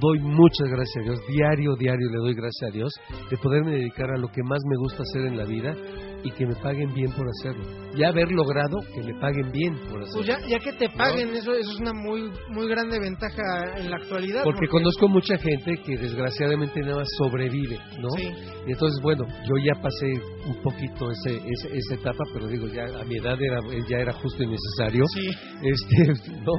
[0.00, 2.92] doy muchas gracias a Dios, diario, diario le doy gracias a Dios
[3.30, 5.74] de poderme dedicar a lo que más me gusta hacer en la vida
[6.22, 7.64] y que me paguen bien por hacerlo.
[7.96, 10.12] Ya haber logrado que me paguen bien por hacerlo.
[10.14, 13.90] Pues ya, ya que te paguen, eso, eso es una muy muy grande ventaja en
[13.90, 14.44] la actualidad.
[14.44, 18.08] porque conozco mucha gente que desgraciadamente nada más sobrevive, ¿no?
[18.16, 18.28] Sí.
[18.66, 20.12] Y entonces, bueno, yo ya pasé
[20.46, 24.12] un poquito ese, ese- esa etapa, pero digo, ya a mi edad era, ya era
[24.12, 25.04] justo y necesario.
[25.14, 25.30] Sí.
[25.62, 26.52] este no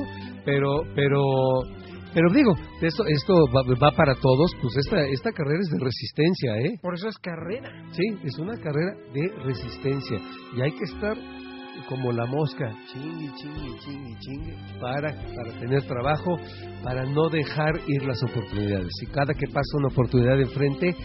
[0.44, 1.22] pero pero
[2.14, 6.58] pero digo esto esto va, va para todos pues esta esta carrera es de resistencia
[6.58, 7.70] eh Por eso es carrera.
[7.92, 10.20] sí es una carrera de resistencia.
[10.56, 11.18] Y hay que estar
[11.88, 16.38] como la mosca chingue chingue chingue chingue para para tener trabajo
[16.84, 18.92] para no dejar ir las oportunidades.
[19.02, 20.96] Y cada que pasa una oportunidad enfrente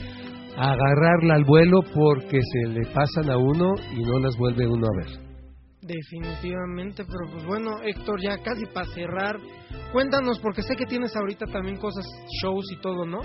[0.57, 5.05] agarrarla al vuelo porque se le pasan a uno y no las vuelve uno a
[5.05, 5.27] ver.
[5.83, 9.37] Definitivamente, pero pues bueno, Héctor, ya casi para cerrar,
[9.93, 12.05] cuéntanos, porque sé que tienes ahorita también cosas,
[12.43, 13.21] shows y todo, ¿no?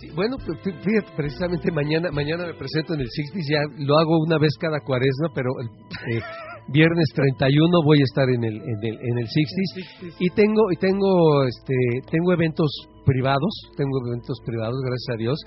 [0.00, 4.18] Sí, bueno, fí- fíjate, precisamente mañana mañana me presento en el Sixties, ya lo hago
[4.26, 6.22] una vez cada cuaresma, pero el eh,
[6.68, 10.76] viernes 31 voy a estar en el en el, en el Sixties y tengo y
[10.76, 11.74] tengo este
[12.10, 12.68] tengo eventos
[13.06, 15.38] privados, tengo eventos privados, gracias a Dios.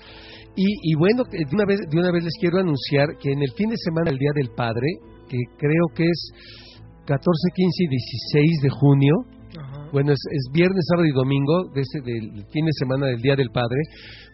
[0.56, 3.42] Y, y bueno, eh, de una vez de una vez les quiero anunciar que en
[3.42, 4.86] el fin de semana el Día del Padre,
[5.28, 6.32] que creo que es
[7.06, 7.20] 14,
[7.54, 9.14] 15 y 16 de junio.
[9.92, 13.36] Bueno, es, es viernes, sábado y domingo de ese, del fin de semana del Día
[13.36, 13.78] del Padre.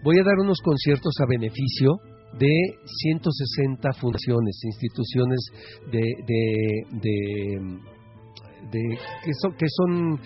[0.04, 1.92] Voy a dar unos conciertos a beneficio
[2.38, 2.48] de
[3.02, 5.40] 160 fundaciones, instituciones
[5.90, 7.80] de, de, de,
[8.70, 10.20] de- que son que son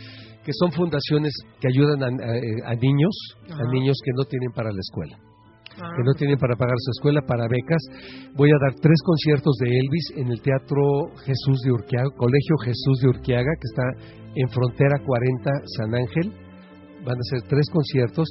[0.44, 3.14] que son fundaciones que ayudan a, a- a niños,
[3.50, 3.62] Ajá.
[3.62, 5.18] a niños que no tienen para la escuela
[5.76, 7.82] que no tienen para pagar su escuela, para becas.
[8.34, 13.00] Voy a dar tres conciertos de Elvis en el Teatro Jesús de Urquiaga, Colegio Jesús
[13.02, 13.84] de Urquiaga, que está
[14.34, 16.32] en Frontera 40 San Ángel.
[17.04, 18.28] van a ser tres conciertos.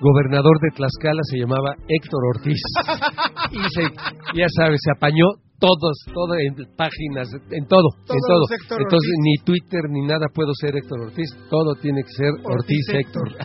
[0.00, 2.60] gobernador de Tlaxcala se llamaba Héctor Ortiz
[3.52, 3.82] y se
[4.36, 5.26] ya sabes se apañó
[5.58, 9.24] todos todo en páginas en todo en todo los Héctor entonces Ortiz.
[9.24, 13.28] ni Twitter ni nada puedo ser Héctor Ortiz todo tiene que ser Ortiz, Ortiz Héctor,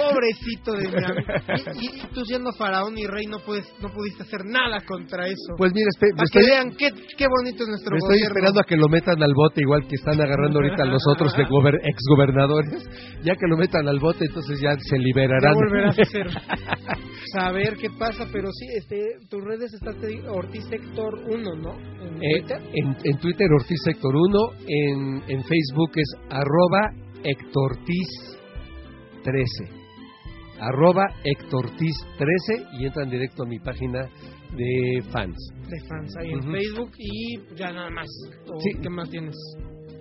[0.00, 1.32] Pobrecito de mi amigo.
[1.80, 5.54] Y, y- tú siendo faraón y rey no puedes no pudiste hacer nada contra eso.
[5.56, 8.16] pues mira espe- me Para que estoy, vean qué, qué bonito es nuestro me estoy
[8.18, 8.28] gobierno.
[8.28, 11.44] esperando a que lo metan al bote igual que están agarrando ahorita los otros de
[11.46, 12.88] gober- exgobernadores
[13.22, 16.26] ya que lo metan al bote entonces ya se Ya liberarán volverás a hacer
[17.32, 19.94] saber qué pasa, pero sí, este, tus redes estás
[20.28, 21.78] Ortiz Héctor 1, ¿no?
[22.02, 22.60] En Eh, Twitter.
[22.74, 26.90] en, en Twitter Ortiz Héctor 1, en, en Facebook es arroba
[27.22, 28.08] Hectortiz
[29.24, 29.79] 13.
[30.60, 34.08] Arroba Hectortiz 13 y entran directo a mi página
[34.56, 35.36] de fans.
[35.68, 36.42] de fans ahí en.
[36.42, 38.06] Facebook y ya nada más.
[38.52, 38.70] ¿O Sí.
[38.82, 39.34] ¿Qué más tienes?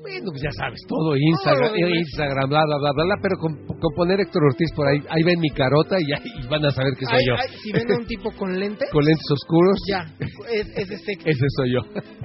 [0.02, 2.00] Bueno, pues ya sabes, todo Instagram, demás.
[2.00, 5.24] Instagram, bla, bla, bla, bla, bla, pero con, con poner Héctor Ortiz por ahí, ahí
[5.24, 7.34] ven mi carota y ahí van a saber que soy Ay, yo.
[7.36, 10.08] ay, si ven a un tipo con lentes, Con lentes oscuros, ya,
[10.50, 11.82] es, es ese ese soy yo.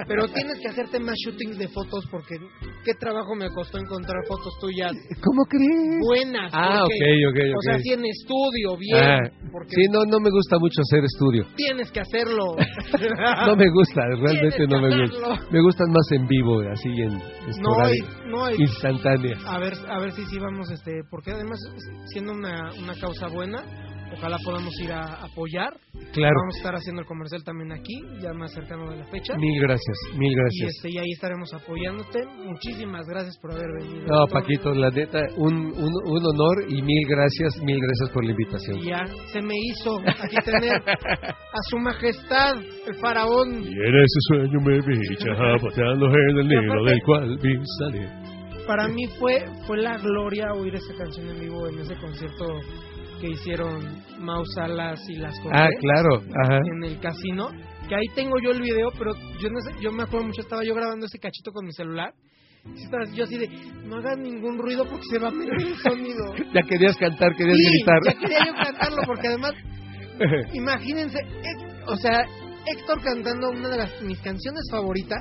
[0.06, 2.36] Pero tienes que hacerte más shootings de fotos porque
[2.84, 6.00] qué trabajo me costó encontrar fotos tuyas ¿Cómo crees?
[6.06, 6.50] buenas.
[6.54, 6.94] Ah, porque-
[7.26, 7.62] ok, ok, O ok.
[7.64, 9.18] sea, sí en estudio, bien, Ah,
[9.52, 11.44] porque sí, no, no me gusta mucho hacer estudio.
[11.56, 12.54] tienes que hacerlo.
[13.46, 15.46] No me gusta, realmente no me gusta.
[15.50, 17.18] Me gustan más en vivo, así en
[17.64, 19.36] No, esporádico, y- no, y- instantánea.
[19.46, 21.58] a ver, a ver si sí vamos, este, porque además
[22.12, 23.62] siendo una, una causa buena,
[24.16, 25.72] ojalá podamos ir a apoyar.
[26.12, 26.34] Claro.
[26.40, 29.34] Vamos a estar haciendo el comercial también aquí, ya más cercano de la fecha.
[29.36, 30.70] Mil gracias, mil Y, gracias.
[30.76, 32.24] este, y ahí estaremos apoyándote.
[32.44, 34.06] Muchísimas gracias por haber venido.
[34.06, 34.26] No.
[34.28, 38.78] Paquito, la neta, un, un, un honor y mil gracias, mil gracias por la invitación.
[38.78, 42.56] Y ya se me hizo aquí tener a su majestad,
[42.86, 43.62] el faraón.
[43.62, 48.08] Y en ese sueño me vi chapoteando en el nido del cual vi salir.
[48.66, 52.46] Para mí fue fue la gloria oír esa canción en vivo en ese concierto
[53.24, 53.80] que hicieron
[54.20, 56.58] Mau Salas y las Ah, Cortés claro, ajá.
[56.58, 57.48] en el casino.
[57.88, 60.62] Que ahí tengo yo el video, pero yo no sé- yo me acuerdo mucho, estaba
[60.62, 62.12] yo grabando ese cachito con mi celular.
[62.66, 63.48] Y yo así de,
[63.86, 66.34] no hagan ningún ruido porque se va a meter el sonido.
[66.54, 67.98] Ya querías cantar, querías Sí, gritar.
[68.04, 69.52] ya quería yo cantarlo porque además
[70.54, 71.18] Imagínense,
[71.86, 72.24] o sea,
[72.66, 75.18] Héctor cantando una de las, mis canciones favoritas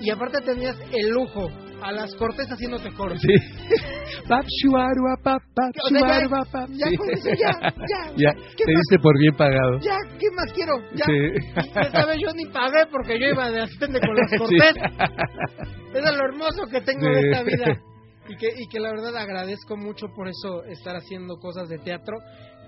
[0.00, 1.48] y aparte tenías el lujo
[1.84, 3.14] a las cortes haciéndote coro.
[3.16, 3.28] Sí.
[4.28, 6.68] Pap, shuarua, pap, pap, shuarua, pap.
[6.70, 6.96] ya Sí.
[6.96, 8.12] con eso, ya, ya.
[8.16, 8.80] Ya, ¿Qué te más?
[8.80, 9.78] diste por bien pagado.
[9.80, 10.72] Ya, ¿qué más quiero?
[10.94, 11.04] Ya.
[11.04, 11.60] Sí.
[11.86, 14.36] Esta vez yo ni pagué porque yo iba de asistente con las Sí.
[14.38, 14.74] cortes.
[15.94, 17.28] Eso es lo hermoso que tengo de Sí.
[17.30, 17.80] esta vida.
[18.28, 22.16] Y que, y que la verdad agradezco mucho por eso estar haciendo cosas de teatro,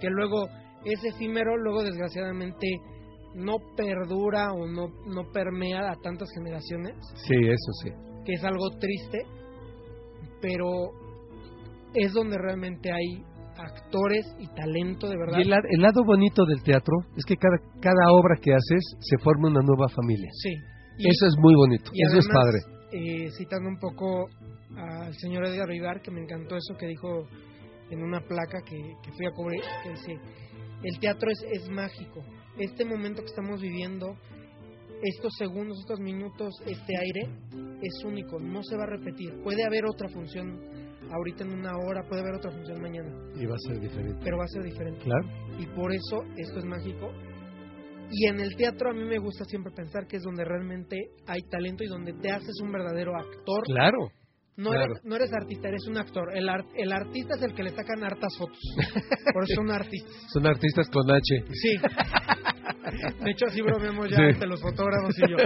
[0.01, 0.47] que luego
[0.85, 2.67] es efímero, luego desgraciadamente
[3.35, 6.95] no perdura o no, no permea a tantas generaciones,
[7.27, 7.91] Sí, eso sí.
[8.27, 9.19] Que es algo triste,
[10.43, 10.69] pero
[11.95, 13.23] es donde realmente hay
[13.59, 15.39] actores y talento de verdad.
[15.39, 19.17] Y el, el lado bonito del teatro es que cada, cada obra que haces se
[19.23, 20.29] forma una nueva familia.
[20.43, 20.51] Sí.
[20.99, 22.59] Y- Eso es muy bonito, Y eso es padre.
[22.93, 24.29] eh, citando un poco
[24.77, 27.27] al señor Edgar Vivar, que me encantó eso que dijo
[27.91, 30.19] en una placa que, que fui a cubrir, que dice,
[30.83, 32.21] el teatro es, es mágico.
[32.59, 34.17] Este momento que estamos viviendo,
[35.15, 39.33] estos segundos, estos minutos, este aire, es único, no se va a repetir.
[39.43, 40.59] Puede haber otra función
[41.13, 44.21] ahorita en una hora, puede haber otra función mañana, Y va a ser diferente.
[44.25, 45.27] pero va a ser diferente Claro.
[45.59, 47.11] y por eso esto es mágico.
[48.11, 50.97] Y en el teatro a mí me gusta siempre pensar que es donde realmente
[51.27, 53.63] hay talento y donde te haces un verdadero actor.
[53.65, 53.99] Claro.
[54.57, 54.93] no, claro.
[54.93, 56.37] eres, no eres artista, eres un actor.
[56.37, 58.59] El, ar- el artista es el que le sacan hartas fotos.
[59.35, 60.13] Por eso son artistas.
[60.33, 61.45] Son artistas con H.
[61.53, 61.77] Sí.
[63.25, 64.23] De hecho, así bromeamos ya Sí.
[64.23, 65.37] entre los fotógrafos y yo.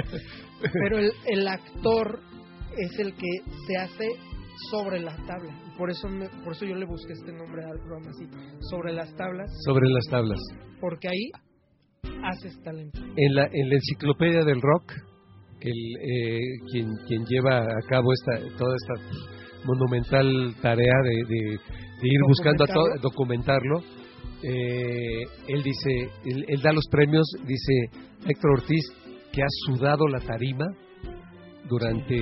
[0.72, 2.20] Pero el, el actor
[2.76, 3.28] es el que
[3.66, 4.08] se hace
[4.70, 5.52] sobre la tabla.
[5.66, 8.26] Y por eso, me- por eso yo le busqué este nombre al programa así.
[8.70, 9.50] Sobre las tablas.
[9.64, 10.38] Sobre las tablas.
[10.80, 11.30] Porque ahí
[12.24, 13.00] haces talento.
[13.16, 14.92] En la, en la enciclopedia del rock,
[15.60, 15.72] el,
[16.02, 16.40] eh,
[16.72, 21.58] quien, quien lleva a cabo esta, toda esta monumental tarea de, de-
[22.00, 23.80] de ir buscando a todo, documentarlo,
[24.42, 27.90] eh, él dice, él, él da los premios, dice
[28.26, 28.84] Héctor Ortiz,
[29.32, 30.66] que ha sudado la tarima
[31.68, 32.18] durante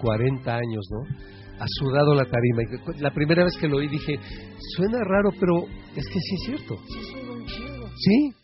[0.00, 1.32] 40 años, ¿no?
[1.58, 2.62] Ha sudado la tarima.
[2.62, 4.18] Y La primera vez que lo oí dije,
[4.76, 5.64] suena raro, pero
[5.94, 6.76] es que sí es cierto.
[7.96, 8.41] Sí.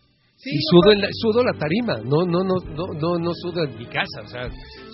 [0.50, 3.64] Sí, y sudo, en la, sudo la tarima, no, no, no, no, no, no sudo
[3.64, 4.48] en mi casa, o sea,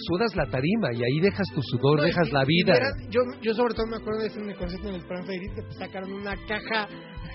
[0.07, 2.72] sudas la tarima y ahí dejas tu sudor, No, dejas y- la vida.
[2.74, 5.62] verás, yo, yo sobre todo me acuerdo de ese mi concierto en el Fairy que
[5.62, 6.88] te sacaron una caja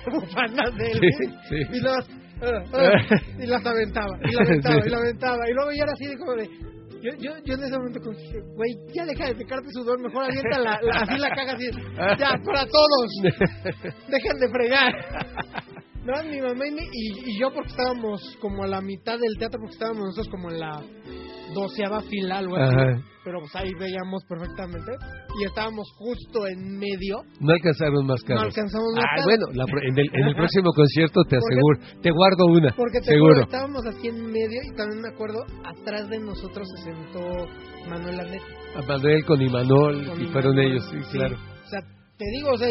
[0.12, 1.00] bufandas de él.
[1.00, 1.56] Sí, sí.
[1.78, 2.10] Y, las,
[2.42, 5.50] ah, ah, y las aventaba, y la aventaba, y la aventaba.
[5.50, 6.50] Y luego ya era así de como de...
[7.02, 8.18] Yo, yo, yo en ese momento como
[8.58, 11.70] güey, ya deja de secarte sudor, mejor avienta la, la- así la caja así,
[12.20, 13.10] ya, para todos,
[14.10, 14.94] dejen de fregar.
[16.10, 19.60] No, mi mamá y, y, y yo porque estábamos como a la mitad del teatro,
[19.60, 20.82] porque estábamos nosotros como en la
[21.54, 22.76] doceava fila, algo así.
[22.76, 23.02] Ajá.
[23.24, 24.92] Pero pues ahí veíamos perfectamente.
[25.40, 27.22] Y estábamos justo en medio.
[27.42, 28.44] No alcanzaron más No caras.
[28.46, 29.26] alcanzamos más Ah, caras.
[29.26, 33.00] bueno, la en, el, en el próximo concierto te Porque- aseguro, te guardo una, Porque
[33.00, 33.34] te seguro.
[33.36, 37.20] juro, estábamos así en medio y también me acuerdo, atrás de nosotros se sentó
[37.90, 38.42] Manuel Anet.
[38.76, 41.36] A Manuel con Imanol, con y mi fueron ellos, sí, claro.
[41.36, 41.82] O sea,
[42.20, 42.68] te digo, o sea,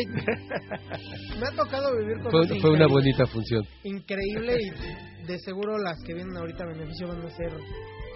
[1.40, 3.64] me ha tocado vivir con Fue, fue una bonita función.
[3.82, 7.50] Increíble y de seguro las que vienen ahorita a beneficio van a ser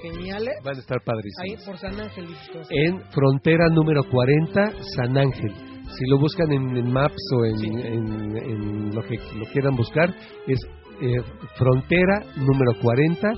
[0.03, 0.55] geniales.
[0.63, 1.65] Van a estar Ahí padrísimos.
[1.65, 2.27] por San Ángel.
[2.71, 5.53] En frontera número 40, San Ángel.
[5.99, 7.67] Si lo buscan en, en Maps o en, Sí.
[7.67, 10.15] en- en lo que lo quieran buscar,
[10.47, 10.61] es
[11.01, 11.23] eh,
[11.57, 13.29] frontera número 40,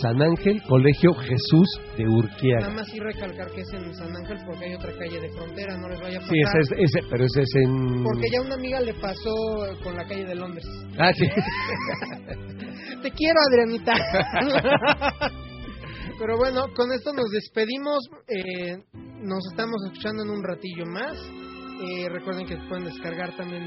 [0.00, 2.70] San Ángel, Colegio Jesús de Nada Urquiaga.
[2.70, 5.88] más sí recalcar que es en San Ángel porque hay otra calle de frontera, no
[5.88, 6.34] les vaya a pasar.
[6.34, 8.04] Sí, ese es, ese, pero ese es en...
[8.04, 9.34] Porque ya una amiga le pasó
[9.82, 10.64] con la calle de Londres.
[10.98, 11.26] Ah, sí.
[13.02, 13.92] Te quiero, Adrianita.
[16.18, 17.98] Pero bueno, con esto nos despedimos.
[18.28, 18.76] Eh,
[19.22, 21.16] nos estamos escuchando en un ratillo más.
[21.16, 23.64] Eh, recuerden que pueden descargar también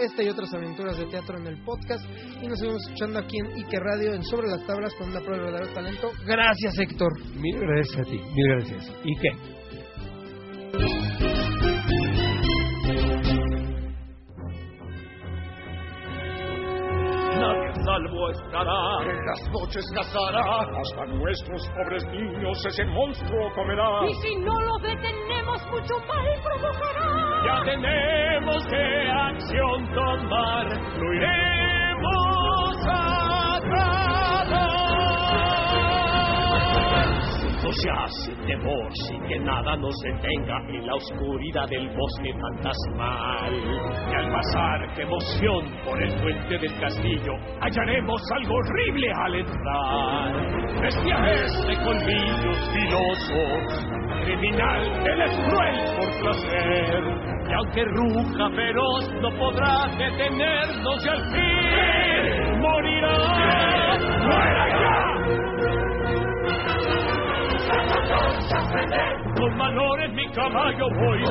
[0.00, 2.04] esta y otras aventuras de teatro en el podcast.
[2.42, 5.38] Y nos seguimos escuchando aquí en Ike Radio, en Sobre las Tablas, con una prueba
[5.38, 6.10] de verdadero talento.
[6.26, 7.12] Gracias, Héctor.
[7.36, 8.90] Mil gracias a ti, mil gracias.
[9.04, 9.14] ¿Y
[18.00, 19.10] salvo estará.
[19.10, 24.06] En las noches cazará, hasta nuestros pobres niños ese monstruo comerá.
[24.08, 27.42] Y si no lo detenemos, mucho mal provocará.
[27.44, 30.66] Ya tenemos que acción tomar,
[30.98, 31.49] lo iremos
[37.70, 43.52] Juntos ya sin temor, sin que nada nos detenga en la oscuridad del bosque fantasmal.
[44.10, 50.80] Y al pasar, qué emoción, por el puente del castillo, hallaremos algo horrible al entrar.
[50.80, 53.86] Bestia es de colmillos filosos,
[54.24, 57.02] criminal, él es cruel por placer.
[57.48, 63.98] Y aunque ruja feroz, no podrá detenernos y al fin morirá.
[64.26, 64.79] ¡Muera
[68.90, 69.10] ya!
[69.36, 71.22] Con valor en mi caballo voy.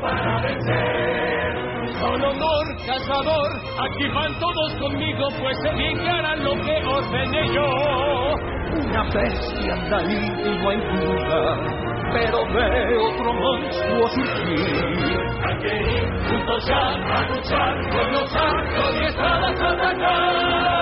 [0.00, 1.66] para vencer.
[2.00, 7.66] Con honor, cazador, aquí van todos conmigo, pues que harán lo que ordené yo.
[8.76, 11.56] Una bestia anda ahí y duda,
[12.12, 15.18] pero ve otro monstruo surgir.
[15.46, 20.75] Hay que ir juntos ya a luchar con los arcos y espadas a atacar.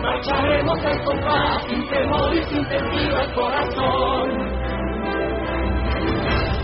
[0.00, 4.30] marcharemos al compás sin temor y sin sentido al corazón.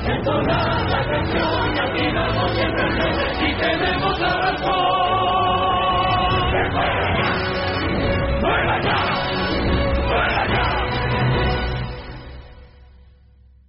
[0.06, 5.76] Entonar la canción y atinamos siempre el rey, y tenemos la razón.
[8.40, 8.98] ¡Fuera ya!
[10.08, 10.46] ¡Fuera ya!
[10.46, 10.65] ¡Fuera ya!